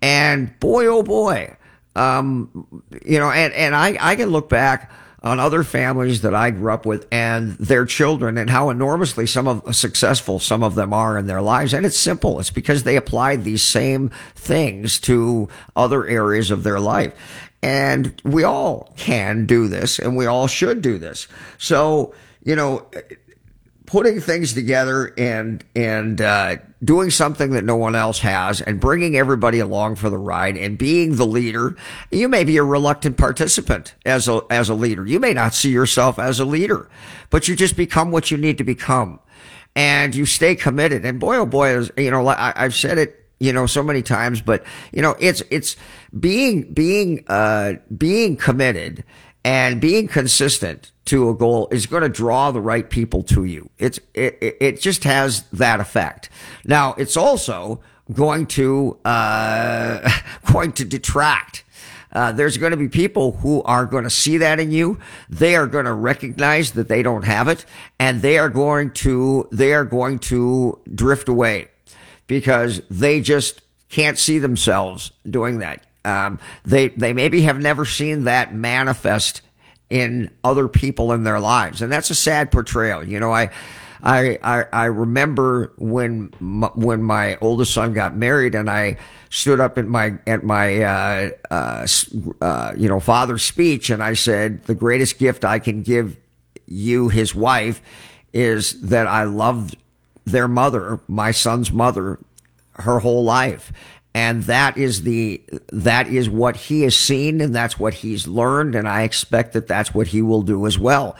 [0.00, 1.55] And boy, oh boy,
[1.96, 4.90] um, you know, and and I I can look back
[5.22, 9.48] on other families that I grew up with and their children and how enormously some
[9.48, 11.74] of successful some of them are in their lives.
[11.74, 12.38] And it's simple.
[12.38, 17.12] It's because they applied these same things to other areas of their life.
[17.60, 21.26] And we all can do this and we all should do this.
[21.58, 22.88] So, you know,
[23.86, 29.16] putting things together and and uh, doing something that no one else has and bringing
[29.16, 31.76] everybody along for the ride and being the leader.
[32.10, 35.06] You may be a reluctant participant as a as a leader.
[35.06, 36.88] You may not see yourself as a leader
[37.30, 39.20] but you just become what you need to become.
[39.74, 41.04] And you stay committed.
[41.04, 44.40] And boy oh boy you know I, i've said it you know so many times
[44.40, 45.76] but you know it's it's
[46.18, 49.04] being being uh being committed
[49.44, 53.70] and being consistent to a goal is going to draw the right people to you.
[53.78, 56.28] It's it, it just has that effect.
[56.64, 57.80] Now it's also
[58.12, 60.08] going to uh,
[60.52, 61.64] going to detract.
[62.12, 64.98] Uh, there's going to be people who are going to see that in you.
[65.28, 67.66] They are going to recognize that they don't have it,
[67.98, 71.68] and they are going to they are going to drift away
[72.26, 75.84] because they just can't see themselves doing that.
[76.04, 79.42] Um, they they maybe have never seen that manifest
[79.90, 81.82] in other people in their lives.
[81.82, 83.04] And that's a sad portrayal.
[83.04, 83.50] You know, I,
[84.02, 86.26] I, I, I remember when,
[86.74, 88.98] when my oldest son got married and I
[89.30, 91.86] stood up at my, at my, uh, uh,
[92.40, 96.16] uh, you know, father's speech and I said, the greatest gift I can give
[96.66, 97.80] you, his wife,
[98.32, 99.76] is that I loved
[100.24, 102.18] their mother, my son's mother,
[102.72, 103.72] her whole life
[104.16, 108.74] and that is the that is what he has seen and that's what he's learned
[108.74, 111.14] and i expect that that's what he will do as well.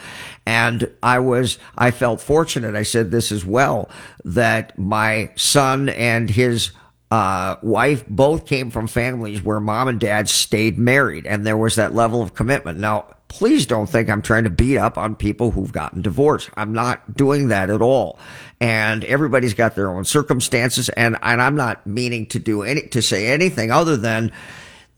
[0.47, 3.91] And i was i felt fortunate i said this as well
[4.25, 6.71] that my son and his
[7.11, 11.77] uh, wife both came from families where mom and dad stayed married and there was
[11.77, 12.79] that level of commitment.
[12.79, 16.49] Now please don't think I'm trying to beat up on people who've gotten divorced.
[16.57, 18.19] I'm not doing that at all.
[18.63, 20.89] And everybody's got their own circumstances.
[20.89, 24.33] And, and I'm not meaning to do any, to say anything other than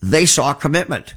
[0.00, 1.16] they saw commitment.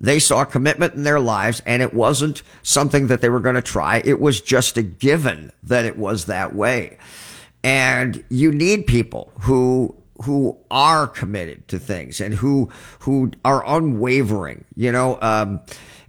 [0.00, 3.60] They saw commitment in their lives and it wasn't something that they were going to
[3.62, 4.00] try.
[4.02, 6.96] It was just a given that it was that way.
[7.62, 14.64] And you need people who who are committed to things and who who are unwavering.
[14.74, 15.60] You know, um,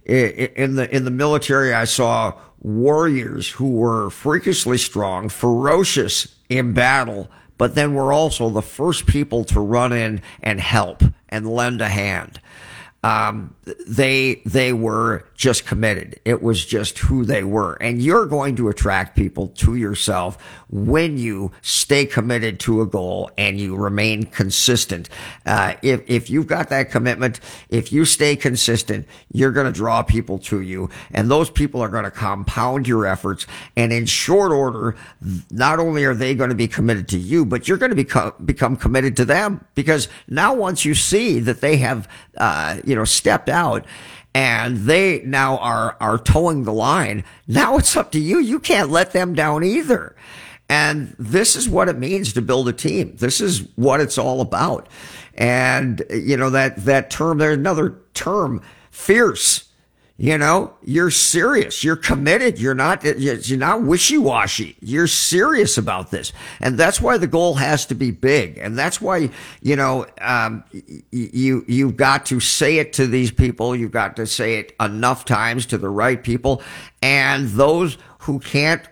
[0.04, 7.30] in the in the military, I saw warriors who were freakishly strong, ferocious in battle,
[7.58, 11.88] but then were also the first people to run in and help and lend a
[11.88, 12.40] hand
[13.04, 13.54] um,
[13.86, 16.18] they they were just committed.
[16.24, 21.18] It was just who they were, and you're going to attract people to yourself when
[21.18, 25.10] you stay committed to a goal and you remain consistent.
[25.44, 30.02] Uh, if if you've got that commitment, if you stay consistent, you're going to draw
[30.02, 33.46] people to you, and those people are going to compound your efforts.
[33.76, 34.96] And in short order,
[35.50, 38.32] not only are they going to be committed to you, but you're going to become
[38.46, 42.08] become committed to them because now once you see that they have.
[42.36, 43.84] Uh, you know, stepped out
[44.34, 47.24] and they now are, are towing the line.
[47.46, 48.38] Now it's up to you.
[48.40, 50.16] You can't let them down either.
[50.68, 53.16] And this is what it means to build a team.
[53.16, 54.88] This is what it's all about.
[55.34, 59.63] And, you know, that, that term, there's another term, fierce.
[60.16, 61.82] You know, you're serious.
[61.82, 62.60] You're committed.
[62.60, 64.76] You're not, you're not wishy-washy.
[64.80, 66.32] You're serious about this.
[66.60, 68.56] And that's why the goal has to be big.
[68.58, 70.62] And that's why, you know, um,
[71.10, 73.74] you, you've got to say it to these people.
[73.74, 76.62] You've got to say it enough times to the right people.
[77.02, 78.82] And those who can't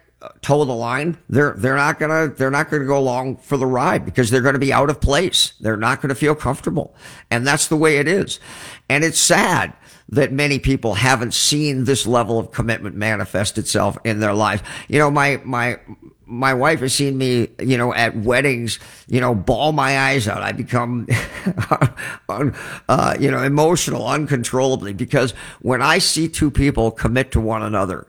[0.40, 4.04] toe the line, they're they're not gonna they're not gonna go along for the ride
[4.04, 5.54] because they're gonna be out of place.
[5.60, 6.94] They're not gonna feel comfortable,
[7.30, 8.40] and that's the way it is.
[8.88, 9.74] And it's sad
[10.12, 14.62] that many people haven't seen this level of commitment manifest itself in their life.
[14.86, 15.80] You know, my, my,
[16.26, 20.42] my wife has seen me, you know, at weddings, you know, bawl my eyes out.
[20.42, 21.06] I become,
[22.28, 28.06] uh, you know, emotional uncontrollably because when I see two people commit to one another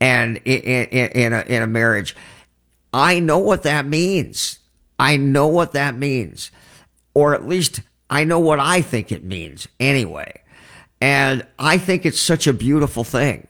[0.00, 2.16] and in, in, in, a, in a marriage,
[2.92, 4.58] I know what that means.
[4.98, 6.50] I know what that means,
[7.14, 7.80] or at least
[8.10, 10.42] I know what I think it means anyway.
[11.00, 13.46] And I think it's such a beautiful thing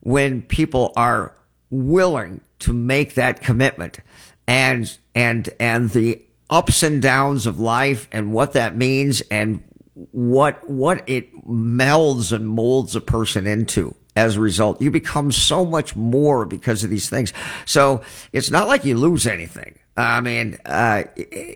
[0.00, 1.36] when people are
[1.70, 4.00] willing to make that commitment
[4.48, 6.20] and, and, and the
[6.50, 9.62] ups and downs of life and what that means and
[9.94, 14.80] what, what it melds and molds a person into as a result.
[14.80, 17.32] You become so much more because of these things.
[17.64, 18.02] So
[18.32, 19.78] it's not like you lose anything.
[19.96, 21.04] I mean, uh,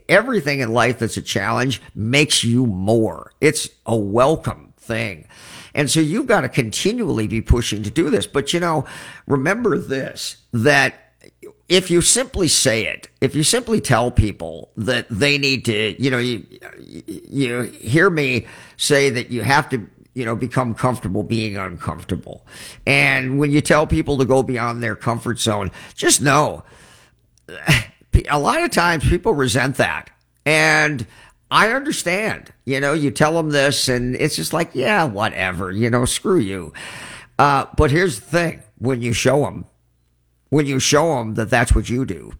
[0.08, 3.32] everything in life that's a challenge makes you more.
[3.40, 5.26] It's a welcome thing.
[5.74, 8.26] And so you've got to continually be pushing to do this.
[8.26, 8.84] But you know,
[9.26, 10.94] remember this, that
[11.68, 16.10] if you simply say it, if you simply tell people that they need to, you
[16.10, 16.46] know, you,
[17.06, 18.46] you hear me
[18.76, 19.86] say that you have to,
[20.16, 22.46] you know, become comfortable being uncomfortable.
[22.86, 26.64] And when you tell people to go beyond their comfort zone, just know
[28.30, 30.08] a lot of times people resent that.
[30.46, 31.06] And
[31.50, 35.90] I understand, you know, you tell them this and it's just like, yeah, whatever, you
[35.90, 36.72] know, screw you.
[37.38, 39.66] Uh, but here's the thing when you show them,
[40.48, 42.32] when you show them that that's what you do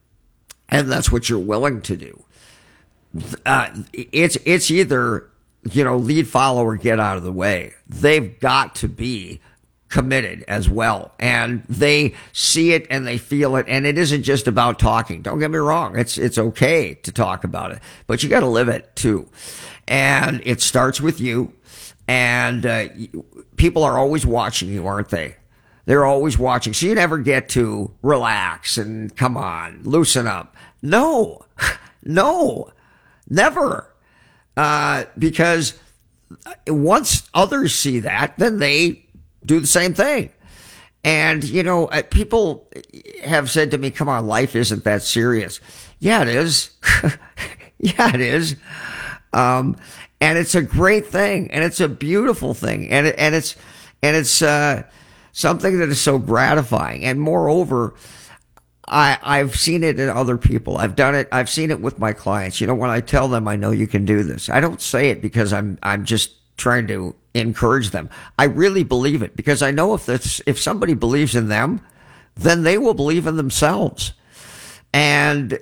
[0.71, 2.25] and that's what you're willing to do,
[3.45, 5.29] uh, it's, it's either,
[5.75, 7.75] you know, lead, follower get out of the way.
[7.89, 9.41] They've got to be
[9.89, 11.13] committed as well.
[11.19, 13.67] And they see it and they feel it.
[13.69, 15.23] And it isn't just about talking.
[15.23, 15.97] Don't get me wrong.
[15.97, 19.29] It's, it's okay to talk about it, but you got to live it too.
[19.89, 21.53] And it starts with you.
[22.09, 22.89] And uh,
[23.57, 25.37] people are always watching you, aren't they?
[25.87, 26.73] They're always watching.
[26.73, 30.57] So you never get to relax and come on, loosen up.
[30.83, 31.45] No,
[32.03, 32.71] no,
[33.29, 33.89] never.
[34.57, 35.79] Uh, because
[36.67, 39.07] once others see that, then they
[39.45, 40.31] do the same thing.
[41.05, 42.69] And, you know, uh, people
[43.23, 45.61] have said to me, come on, life isn't that serious.
[45.99, 46.71] Yeah, it is.
[47.79, 48.57] yeah, it is.
[49.33, 49.77] Um,
[50.21, 53.55] and it's a great thing and it's a beautiful thing and, it, and it's,
[54.03, 54.83] and it's, uh,
[55.37, 57.05] something that is so gratifying.
[57.05, 57.95] And moreover,
[58.89, 60.79] I, I've seen it in other people.
[60.79, 61.29] I've done it.
[61.33, 62.61] I've seen it with my clients.
[62.61, 65.11] You know, when I tell them I know you can do this, I don't say
[65.11, 68.09] it because I'm, I'm just trying to encourage them.
[68.39, 71.81] I really believe it because I know if this, if somebody believes in them,
[72.37, 74.13] then they will believe in themselves.
[74.93, 75.59] And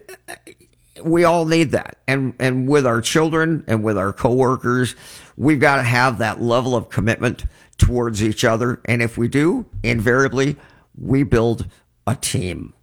[1.03, 1.97] we all need that.
[2.07, 4.95] And, and with our children and with our coworkers,
[5.37, 7.45] we've got to have that level of commitment
[7.79, 8.81] towards each other.
[8.85, 10.57] And if we do, invariably,
[10.97, 11.67] we build
[12.07, 12.74] a team.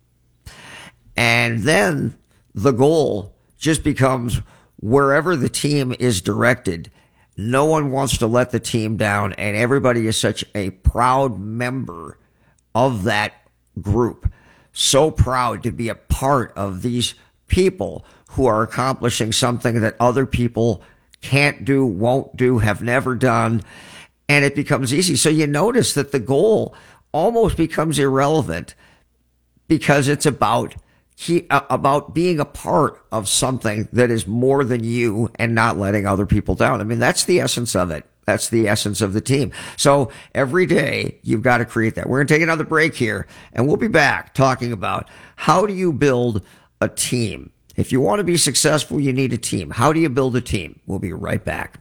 [1.22, 2.18] And then
[2.56, 4.42] the goal just becomes
[4.78, 6.90] wherever the team is directed,
[7.38, 12.18] no one wants to let the team down, and everybody is such a proud member
[12.74, 13.34] of that
[13.80, 14.34] group.
[14.74, 17.14] So proud to be a part of these
[17.46, 20.82] people who are accomplishing something that other people
[21.22, 23.62] can't do, won't do, have never done.
[24.28, 25.16] And it becomes easy.
[25.16, 26.74] So you notice that the goal
[27.12, 28.74] almost becomes irrelevant
[29.68, 30.74] because it's about
[31.16, 35.78] he, uh, about being a part of something that is more than you and not
[35.78, 36.82] letting other people down.
[36.82, 38.06] I mean, that's the essence of it.
[38.26, 39.52] That's the essence of the team.
[39.78, 42.08] So every day you've got to create that.
[42.08, 45.74] We're going to take another break here and we'll be back talking about how do
[45.74, 46.46] you build
[46.80, 47.52] a team?
[47.76, 49.72] If you want to be successful, you need a team.
[49.72, 50.80] How do you build a team?
[50.86, 51.81] We'll be right back.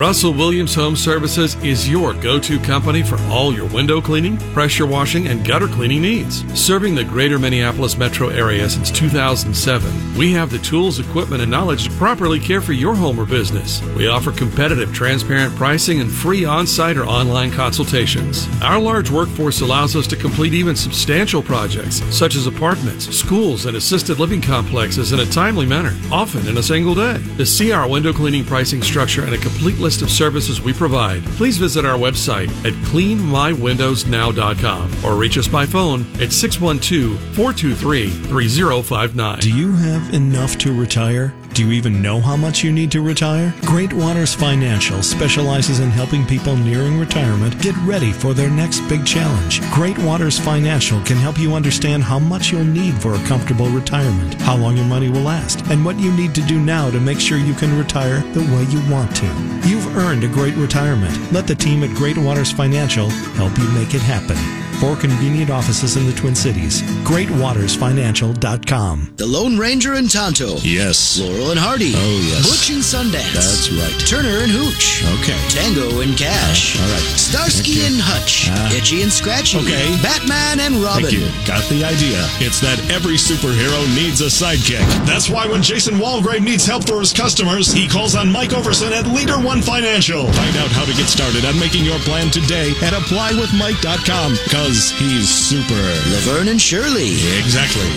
[0.00, 4.86] Russell Williams Home Services is your go to company for all your window cleaning, pressure
[4.86, 6.42] washing, and gutter cleaning needs.
[6.58, 11.84] Serving the greater Minneapolis metro area since 2007, we have the tools, equipment, and knowledge
[11.84, 13.82] to properly care for your home or business.
[13.94, 18.48] We offer competitive, transparent pricing and free on site or online consultations.
[18.62, 23.76] Our large workforce allows us to complete even substantial projects, such as apartments, schools, and
[23.76, 27.22] assisted living complexes in a timely manner, often in a single day.
[27.36, 30.72] To see our window cleaning pricing structure and a complete list list of services we
[30.72, 38.08] provide, please visit our website at cleanmywindowsnow.com or reach us by phone at 612 423
[38.08, 39.40] 3059.
[39.40, 41.34] Do you have enough to retire?
[41.54, 43.52] Do you even know how much you need to retire?
[43.62, 49.04] Great Waters Financial specializes in helping people nearing retirement get ready for their next big
[49.04, 49.60] challenge.
[49.72, 54.34] Great Waters Financial can help you understand how much you'll need for a comfortable retirement,
[54.42, 57.18] how long your money will last, and what you need to do now to make
[57.18, 59.26] sure you can retire the way you want to.
[59.68, 61.32] You've earned a great retirement.
[61.32, 64.69] Let the team at Great Waters Financial help you make it happen.
[64.80, 66.80] Four convenient offices in the Twin Cities.
[67.04, 69.12] GreatWatersFinancial.com.
[69.16, 70.56] The Lone Ranger and Tonto.
[70.64, 71.20] Yes.
[71.20, 71.92] Laurel and Hardy.
[71.94, 72.48] Oh, yes.
[72.48, 73.34] Butch and Sundance.
[73.36, 73.92] That's right.
[74.08, 75.04] Turner and Hooch.
[75.20, 75.36] Okay.
[75.52, 76.80] Tango and Cash.
[76.80, 77.04] all right.
[77.12, 78.48] Starsky and Hutch.
[78.48, 78.72] Ah.
[78.72, 79.58] Itchy and Scratchy.
[79.60, 79.84] Okay.
[80.00, 81.12] Batman and Robin.
[81.12, 81.28] Thank you.
[81.44, 82.24] Got the idea.
[82.40, 84.80] It's that every superhero needs a sidekick.
[85.04, 88.92] That's why when Jason Walgrave needs help for his customers, he calls on Mike Overson
[88.96, 90.24] at Leader One Financial.
[90.32, 95.28] Find out how to get started on making your plan today at applywithmike.com because he's
[95.28, 95.74] super.
[95.74, 97.14] Laverne and Shirley.
[97.38, 97.90] Exactly.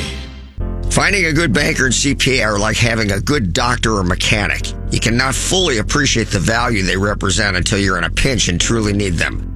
[0.89, 4.73] Finding a good banker and CPA are like having a good doctor or mechanic.
[4.91, 8.91] You cannot fully appreciate the value they represent until you're in a pinch and truly
[8.91, 9.52] need them.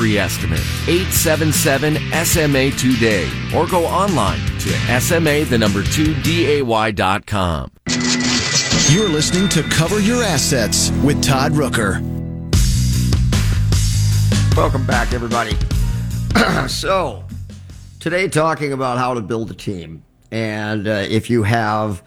[0.05, 0.61] estimate.
[0.87, 1.95] 877
[2.25, 7.71] SMA today or go online to SMA the number 2 DAY.com.
[8.89, 12.01] You're listening to Cover Your Assets with Todd Rooker.
[14.57, 15.57] Welcome back, everybody.
[16.67, 17.23] so,
[17.99, 20.03] today talking about how to build a team.
[20.29, 22.03] And uh, if you have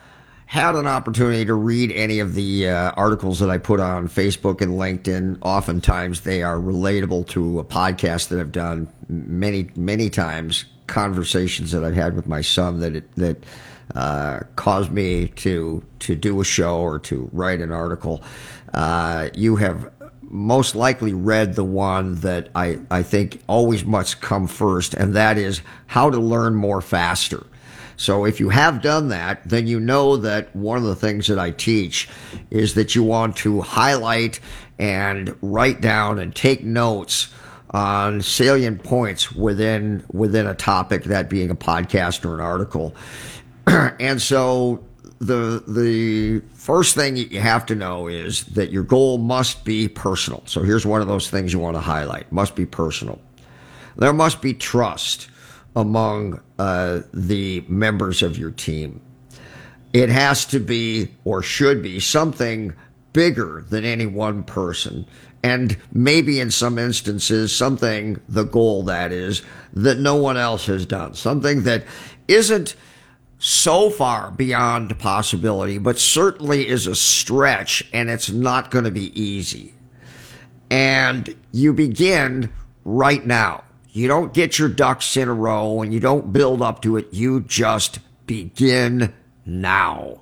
[0.47, 4.61] had an opportunity to read any of the uh, articles that I put on Facebook
[4.61, 10.67] and LinkedIn, oftentimes they are relatable to a podcast that I've done many, many times.
[10.87, 13.43] Conversations that I've had with my son that it, that
[13.95, 18.23] uh, caused me to to do a show or to write an article.
[18.75, 19.91] Uh, you have
[20.21, 25.39] most likely read the one that I, I think always must come first, and that
[25.39, 27.47] is how to learn more faster.
[27.97, 31.39] So if you have done that, then you know that one of the things that
[31.39, 32.09] I teach
[32.51, 34.41] is that you want to highlight
[34.79, 37.33] and write down and take notes
[37.71, 42.95] on salient points within within a topic, that being a podcast or an article.
[43.67, 44.85] and so
[45.19, 50.43] the the first thing you have to know is that your goal must be personal.
[50.47, 53.21] So here's one of those things you want to highlight: must be personal.
[53.97, 55.29] There must be trust
[55.77, 59.01] among uh, the members of your team.
[59.93, 62.75] It has to be or should be something
[63.13, 65.07] bigger than any one person.
[65.43, 69.43] And maybe in some instances, something, the goal that is,
[69.75, 71.15] that no one else has done.
[71.15, 71.85] Something that
[72.29, 72.77] isn't
[73.39, 79.21] so far beyond possibility, but certainly is a stretch, and it's not going to be
[79.21, 79.75] easy.
[80.71, 82.51] And you begin
[82.85, 83.64] right now.
[83.95, 87.15] You don't get your ducks in a row and you don't build up to it.
[87.15, 89.15] You just begin
[89.47, 90.21] now.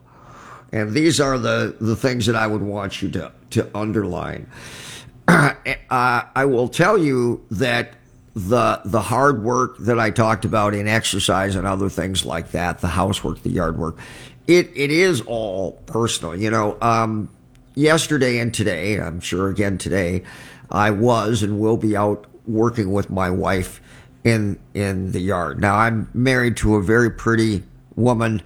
[0.71, 4.47] And these are the, the things that I would want you to, to underline.
[5.29, 5.55] uh,
[5.89, 7.95] I will tell you that
[8.35, 12.81] the the hard work that I talked about in exercise and other things like that,
[12.81, 13.99] the housework, the yard work,
[14.47, 16.35] it it is all personal.
[16.35, 17.29] You know, um,
[17.75, 20.25] yesterday and today, I'm sure again today,
[20.71, 23.81] I was and will be out working with my wife
[24.25, 25.61] in in the yard.
[25.61, 27.63] Now I'm married to a very pretty
[27.97, 28.43] woman,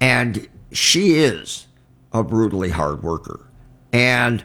[0.00, 1.66] and she is
[2.12, 3.46] a brutally hard worker,
[3.92, 4.44] and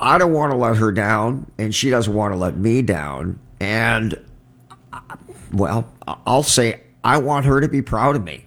[0.00, 3.38] I don't want to let her down, and she doesn't want to let me down.
[3.60, 4.18] And,
[4.92, 5.00] uh,
[5.52, 8.44] well, I'll say I want her to be proud of me.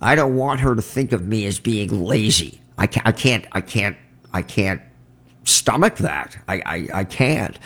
[0.00, 2.60] I don't want her to think of me as being lazy.
[2.78, 3.96] I can't, I can't, I can't,
[4.32, 4.80] I can't
[5.44, 6.36] stomach that.
[6.48, 7.58] I, I, I can't.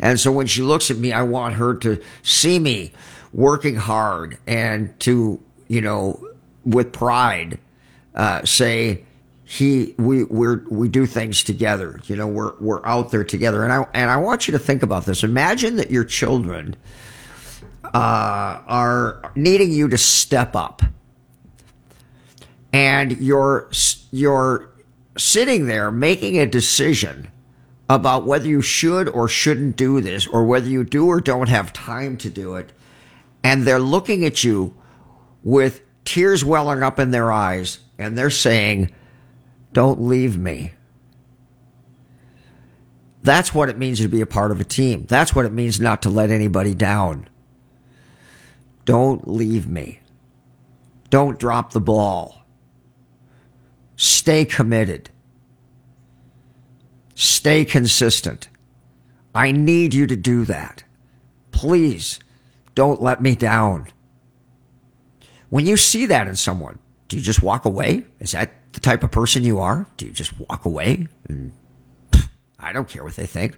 [0.00, 2.92] And so when she looks at me, I want her to see me
[3.32, 6.26] working hard and to, you know,
[6.64, 7.58] with pride,
[8.14, 9.04] uh, say,
[9.48, 12.00] he we we we do things together.
[12.06, 14.82] You know, we're we're out there together, and I and I want you to think
[14.82, 15.22] about this.
[15.22, 16.74] Imagine that your children
[17.84, 20.82] uh, are needing you to step up,
[22.72, 23.70] and you're
[24.10, 24.68] you're
[25.16, 27.28] sitting there making a decision
[27.88, 31.72] about whether you should or shouldn't do this, or whether you do or don't have
[31.72, 32.72] time to do it,
[33.44, 34.74] and they're looking at you
[35.44, 38.90] with tears welling up in their eyes, and they're saying
[39.72, 40.72] don't leave me.
[43.22, 45.04] That's what it means to be a part of a team.
[45.06, 47.28] That's what it means not to let anybody down.
[48.84, 50.00] Don't leave me.
[51.10, 52.45] Don't drop the ball.
[53.96, 55.10] Stay committed.
[57.14, 58.48] Stay consistent.
[59.34, 60.84] I need you to do that.
[61.50, 62.20] Please
[62.74, 63.88] don't let me down.
[65.48, 66.78] When you see that in someone,
[67.08, 68.04] do you just walk away?
[68.20, 69.86] Is that the type of person you are?
[69.96, 71.52] Do you just walk away and
[72.58, 73.56] I don't care what they think?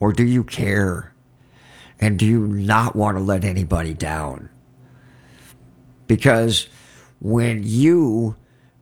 [0.00, 1.14] Or do you care?
[2.00, 4.50] And do you not want to let anybody down?
[6.06, 6.68] Because
[7.20, 8.36] when you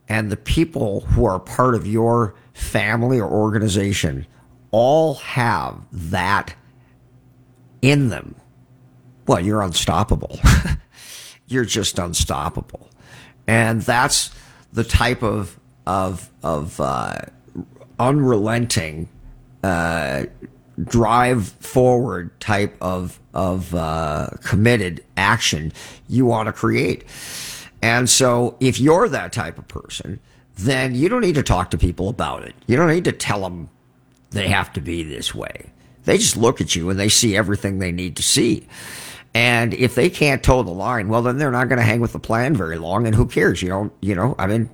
[0.08, 4.26] and the people who are part of your family or organization
[4.70, 6.54] all have that
[7.82, 8.34] in them,
[9.26, 10.38] well, you're unstoppable.
[11.46, 12.88] you're just unstoppable.
[13.46, 14.30] And that's
[14.72, 17.16] the type of of of uh,
[17.98, 19.08] unrelenting
[19.64, 20.24] uh,
[20.84, 25.72] drive forward type of of uh, committed action
[26.08, 27.04] you want to create.
[27.82, 30.20] And so, if you're that type of person,
[30.56, 32.54] then you don't need to talk to people about it.
[32.66, 33.68] You don't need to tell them
[34.30, 35.70] they have to be this way.
[36.04, 38.66] They just look at you and they see everything they need to see.
[39.34, 42.12] And if they can't toe the line, well, then they're not going to hang with
[42.12, 43.06] the plan very long.
[43.06, 43.62] And who cares?
[43.62, 44.70] You know, you know, I mean,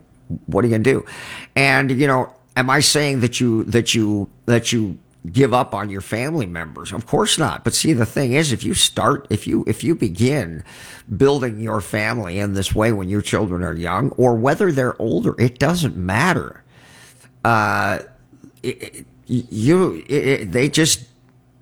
[0.47, 1.07] what are you going to do?
[1.55, 4.99] And, you know, am I saying that you, that you, that you
[5.31, 6.93] give up on your family members?
[6.93, 7.65] Of course not.
[7.65, 10.65] But see, the thing is, if you start, if you, if you begin
[11.17, 15.35] building your family in this way when your children are young or whether they're older,
[15.39, 16.63] it doesn't matter.
[17.45, 18.01] Uh,
[18.63, 21.05] it, you, it, they just,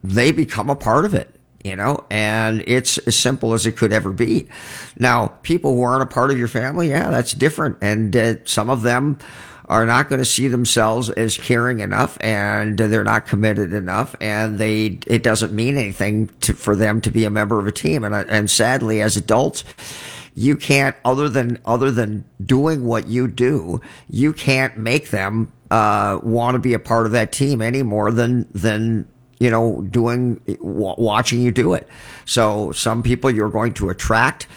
[0.03, 3.93] they become a part of it you know, and it's as simple as it could
[3.93, 4.49] ever be.
[4.99, 7.79] Now, people who aren't a part of your family, yeah, that's different.
[7.81, 9.19] And uh, some of them
[9.73, 14.59] are not going to see themselves as caring enough and they're not committed enough and
[14.59, 18.05] they, it doesn't mean anything to, for them to be a member of a team.
[18.05, 19.65] And, and sadly, as adults,
[20.35, 26.21] you can't, other than, other than doing what you do, you can't make them, uh,
[26.23, 29.09] want to be a part of that team any more than, than
[29.41, 31.89] you know, doing, watching you do it.
[32.27, 34.49] So some people you're going to attract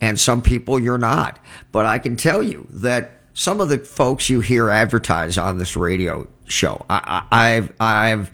[0.00, 1.38] and some people you're not.
[1.70, 5.76] But I can tell you that some of the folks you hear advertise on this
[5.76, 8.30] radio show, I, have I've,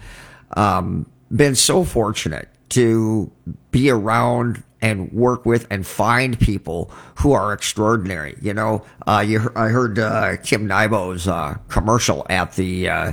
[0.57, 3.30] um, been so fortunate to
[3.70, 8.36] be around and work with and find people who are extraordinary.
[8.40, 13.12] You know, uh, you, I heard uh, Kim Nybo's uh, commercial at the uh,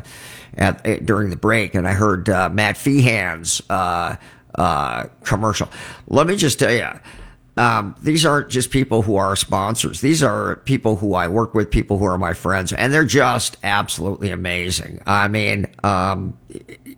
[0.55, 4.15] at, at, during the break, and I heard uh, Matt Feehan's uh,
[5.23, 5.69] commercial.
[6.07, 6.89] Let me just tell you.
[7.57, 10.01] Um, these aren't just people who are sponsors.
[10.01, 13.57] These are people who I work with, people who are my friends, and they're just
[13.63, 15.01] absolutely amazing.
[15.05, 16.37] I mean, um,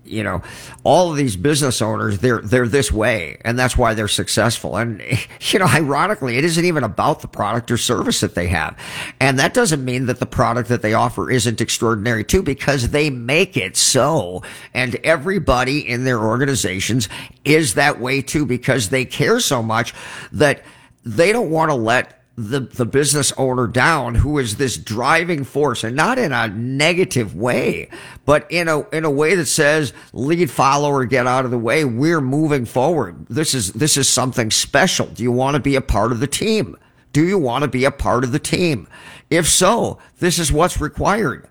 [0.10, 0.42] you know,
[0.84, 4.78] all of these business owners, they're, they're this way and that's why they're successful.
[4.78, 5.02] And,
[5.42, 8.78] you know, ironically, it isn't even about the product or service that they have.
[9.20, 13.10] And that doesn't mean that the product that they offer isn't extraordinary too, because they
[13.10, 14.44] make it so.
[14.74, 17.10] And everybody in their organizations
[17.46, 19.94] is that way too, because they care so much
[20.32, 20.64] that
[21.06, 25.84] they don't want to let the, the business owner down who is this driving force
[25.84, 27.90] and not in a negative way,
[28.24, 31.84] but in a, in a way that says lead follower, get out of the way.
[31.84, 33.26] We're moving forward.
[33.28, 35.08] This is, this is something special.
[35.08, 36.78] Do you want to be a part of the team?
[37.12, 38.88] Do you want to be a part of the team?
[39.30, 41.46] If so, this is what's required.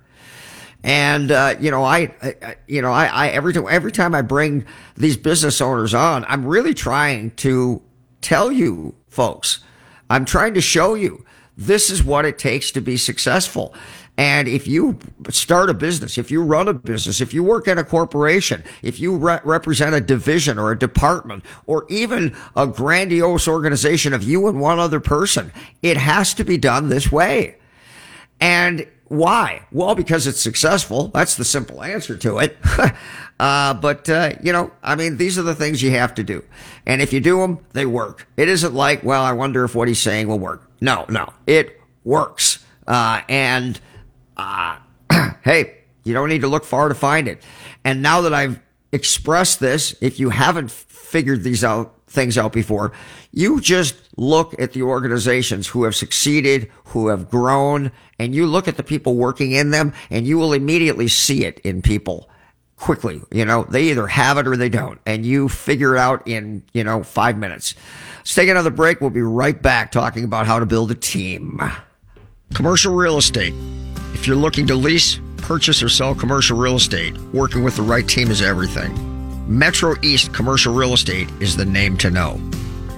[0.82, 4.22] And uh, you know, I, I, you know, I, I every time every time I
[4.22, 4.64] bring
[4.97, 7.82] these business owners on, I'm really trying to
[8.20, 9.59] tell you folks
[10.11, 11.25] I'm trying to show you
[11.57, 13.75] this is what it takes to be successful.
[14.17, 14.99] And if you
[15.31, 18.99] start a business, if you run a business, if you work in a corporation, if
[18.99, 24.49] you re- represent a division or a department or even a grandiose organization of you
[24.49, 25.53] and one other person,
[25.83, 27.59] it has to be done this way.
[28.41, 29.67] And why?
[29.73, 31.09] Well, because it's successful.
[31.09, 32.57] That's the simple answer to it.
[33.41, 36.45] uh, but, uh, you know, I mean, these are the things you have to do.
[36.87, 38.27] And if you do them, they work.
[38.37, 40.71] It isn't like, well, I wonder if what he's saying will work.
[40.81, 42.65] No, no, it works.
[42.87, 43.81] Uh, and,
[44.37, 44.79] uh,
[45.43, 47.43] hey, you don't need to look far to find it.
[47.85, 48.61] And now that I've
[48.93, 50.71] expressed this, if you haven't
[51.09, 52.93] figured these out, things out before.
[53.33, 58.69] You just look at the organizations who have succeeded, who have grown, and you look
[58.69, 62.29] at the people working in them and you will immediately see it in people
[62.77, 63.21] quickly.
[63.31, 66.63] You know, they either have it or they don't, and you figure it out in,
[66.73, 67.75] you know, five minutes.
[68.19, 69.01] Let's take another break.
[69.01, 71.61] We'll be right back talking about how to build a team.
[72.55, 73.55] Commercial real estate.
[74.15, 78.07] If you're looking to lease, purchase, or sell commercial real estate, working with the right
[78.07, 79.18] team is everything.
[79.49, 82.39] Metro East Commercial Real Estate is the name to know.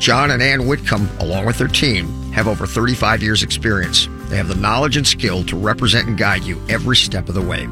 [0.01, 4.09] John and Ann Whitcomb, along with their team, have over 35 years' experience.
[4.25, 7.41] They have the knowledge and skill to represent and guide you every step of the
[7.41, 7.67] way.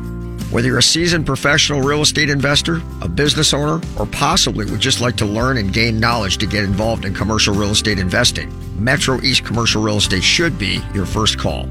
[0.52, 5.00] Whether you're a seasoned professional real estate investor, a business owner, or possibly would just
[5.00, 8.48] like to learn and gain knowledge to get involved in commercial real estate investing,
[8.80, 11.68] Metro East Commercial Real Estate should be your first call.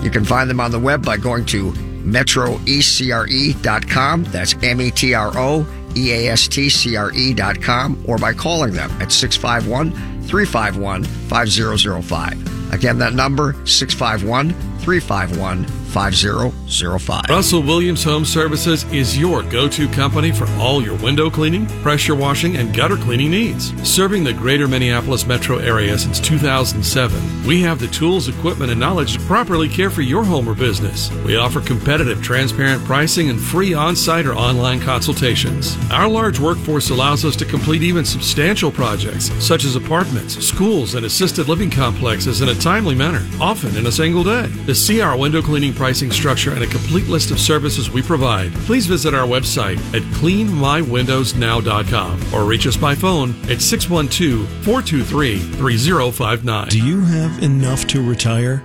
[0.00, 4.24] You can find them on the web by going to metroeastcre.com.
[4.24, 9.90] That's M E T R O eastcre.com or by calling them at 651
[10.22, 12.72] 351 5005.
[12.72, 15.64] Again, that number 651 351
[15.96, 17.24] 5005.
[17.30, 22.14] Russell Williams Home Services is your go to company for all your window cleaning, pressure
[22.14, 23.72] washing, and gutter cleaning needs.
[23.82, 29.14] Serving the greater Minneapolis metro area since 2007, we have the tools, equipment, and knowledge
[29.14, 31.10] to properly care for your home or business.
[31.24, 35.78] We offer competitive, transparent pricing and free on site or online consultations.
[35.90, 41.06] Our large workforce allows us to complete even substantial projects, such as apartments, schools, and
[41.06, 44.50] assisted living complexes in a timely manner, often in a single day.
[44.66, 48.52] To see our window cleaning pricing structure and a complete list of services we provide,
[48.66, 56.68] please visit our website at cleanmywindowsnow.com or reach us by phone at 612 423 3059.
[56.70, 58.64] Do you have enough to retire?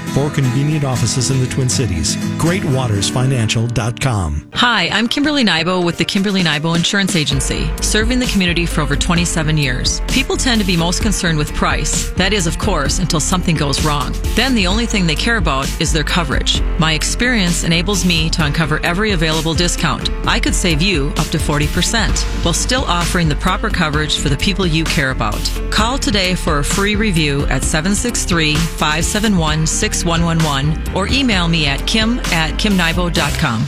[0.13, 2.17] Four convenient offices in the Twin Cities.
[2.37, 4.49] GreatWatersFinancial.com.
[4.55, 8.97] Hi, I'm Kimberly Nybo with the Kimberly Nybo Insurance Agency, serving the community for over
[8.97, 10.01] 27 years.
[10.09, 12.11] People tend to be most concerned with price.
[12.11, 14.13] That is, of course, until something goes wrong.
[14.35, 16.59] Then the only thing they care about is their coverage.
[16.77, 20.09] My experience enables me to uncover every available discount.
[20.27, 24.35] I could save you up to 40% while still offering the proper coverage for the
[24.35, 25.39] people you care about.
[25.71, 29.65] Call today for a free review at 763 571
[30.01, 33.67] 6111 or email me at kim at kimnybo.com.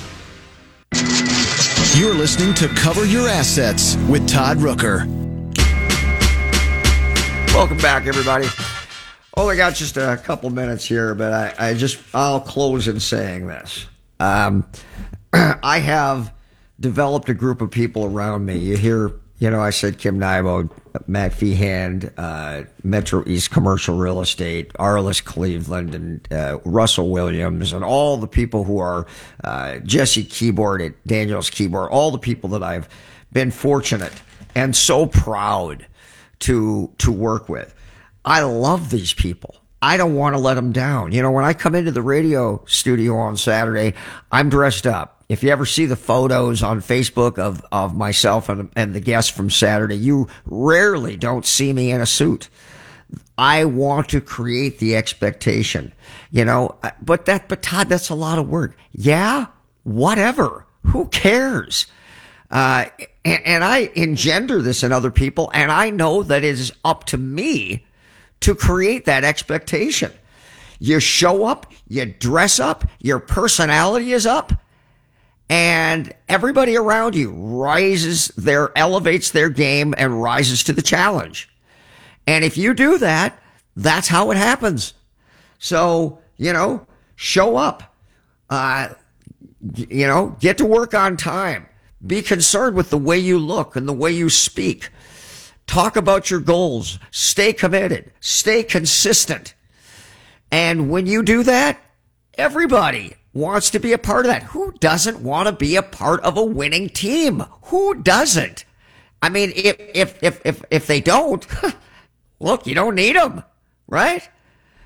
[1.95, 5.05] You're listening to Cover Your Assets with Todd Rooker.
[7.53, 8.47] Welcome back, everybody.
[9.37, 13.45] Only got just a couple minutes here, but I, I just I'll close in saying
[13.45, 13.85] this.
[14.19, 14.65] Um,
[15.33, 16.33] I have
[16.79, 18.57] developed a group of people around me.
[18.57, 20.69] You hear, you know, I said Kim Nybo,
[21.07, 27.83] Matt Feehan, uh, Metro East Commercial Real Estate, Arliss Cleveland, and uh, Russell Williams, and
[27.83, 29.07] all the people who are
[29.43, 32.87] uh, Jesse Kibort at Daniel's Kibort, all the people that I've
[33.31, 34.13] been fortunate
[34.55, 35.85] and so proud
[36.39, 37.73] to to work with.
[38.25, 39.55] I love these people.
[39.81, 41.11] I don't want to let them down.
[41.11, 43.95] You know, when I come into the radio studio on Saturday,
[44.31, 45.22] I'm dressed up.
[45.33, 49.31] If you ever see the photos on Facebook of, of myself and, and the guests
[49.31, 52.49] from Saturday, you rarely don't see me in a suit.
[53.35, 55.91] I want to create the expectation,
[56.29, 58.77] you know, but that, but Todd, that's a lot of work.
[58.91, 59.47] Yeah,
[59.81, 60.67] whatever.
[60.85, 61.87] Who cares?
[62.51, 62.85] Uh,
[63.25, 67.05] and, and I engender this in other people, and I know that it is up
[67.05, 67.87] to me
[68.41, 70.11] to create that expectation.
[70.77, 74.53] You show up, you dress up, your personality is up,
[75.49, 81.49] and everybody around you rises their, elevates their game and rises to the challenge.
[82.25, 83.37] And if you do that,
[83.75, 84.93] that's how it happens.
[85.59, 86.85] So, you know,
[87.15, 87.95] show up.
[88.49, 88.89] Uh,
[89.75, 91.67] you know, get to work on time.
[92.05, 94.89] Be concerned with the way you look and the way you speak.
[95.67, 96.99] Talk about your goals.
[97.11, 98.11] Stay committed.
[98.19, 99.53] Stay consistent.
[100.51, 101.79] And when you do that,
[102.35, 104.43] everybody wants to be a part of that.
[104.43, 107.43] Who doesn't want to be a part of a winning team?
[107.63, 108.65] Who doesn't?
[109.21, 111.45] I mean, if, if, if, if, if they don't,
[112.39, 113.43] look, you don't need them,
[113.87, 114.27] right?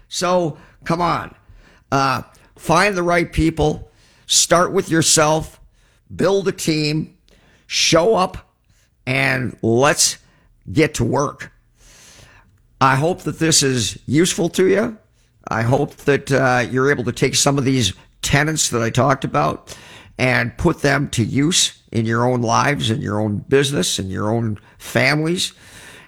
[0.07, 1.35] So come on,
[1.91, 2.21] uh,
[2.55, 3.91] find the right people,
[4.25, 5.59] start with yourself,
[6.15, 7.17] build a team,
[7.65, 8.53] show up,
[9.05, 10.17] and let's
[10.71, 11.51] get to work.
[12.79, 14.97] I hope that this is useful to you.
[15.47, 19.23] I hope that uh, you're able to take some of these tenets that I talked
[19.23, 19.77] about
[20.17, 24.31] and put them to use in your own lives, in your own business, in your
[24.31, 25.53] own families.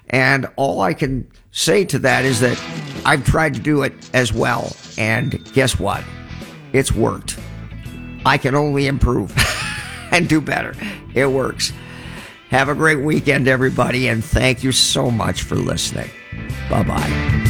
[0.08, 2.60] And all I can say to that is that
[3.04, 4.74] I've tried to do it as well.
[4.98, 6.04] And guess what?
[6.72, 7.38] It's worked.
[8.24, 9.34] I can only improve
[10.10, 10.74] and do better.
[11.14, 11.72] It works.
[12.50, 16.10] Have a great weekend, everybody, and thank you so much for listening.
[16.68, 17.49] Bye bye.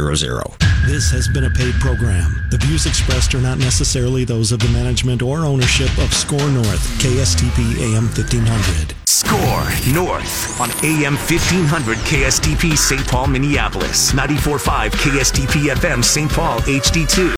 [0.85, 2.43] This has been a paid program.
[2.49, 6.83] The views expressed are not necessarily those of the management or ownership of SKOR North,
[6.99, 8.95] KSTP AM 1500.
[9.05, 13.07] SKOR North on AM 1500 KSTP St.
[13.07, 16.31] Paul, Minneapolis, 94.5 KSTP FM St.
[16.31, 17.29] Paul HD2,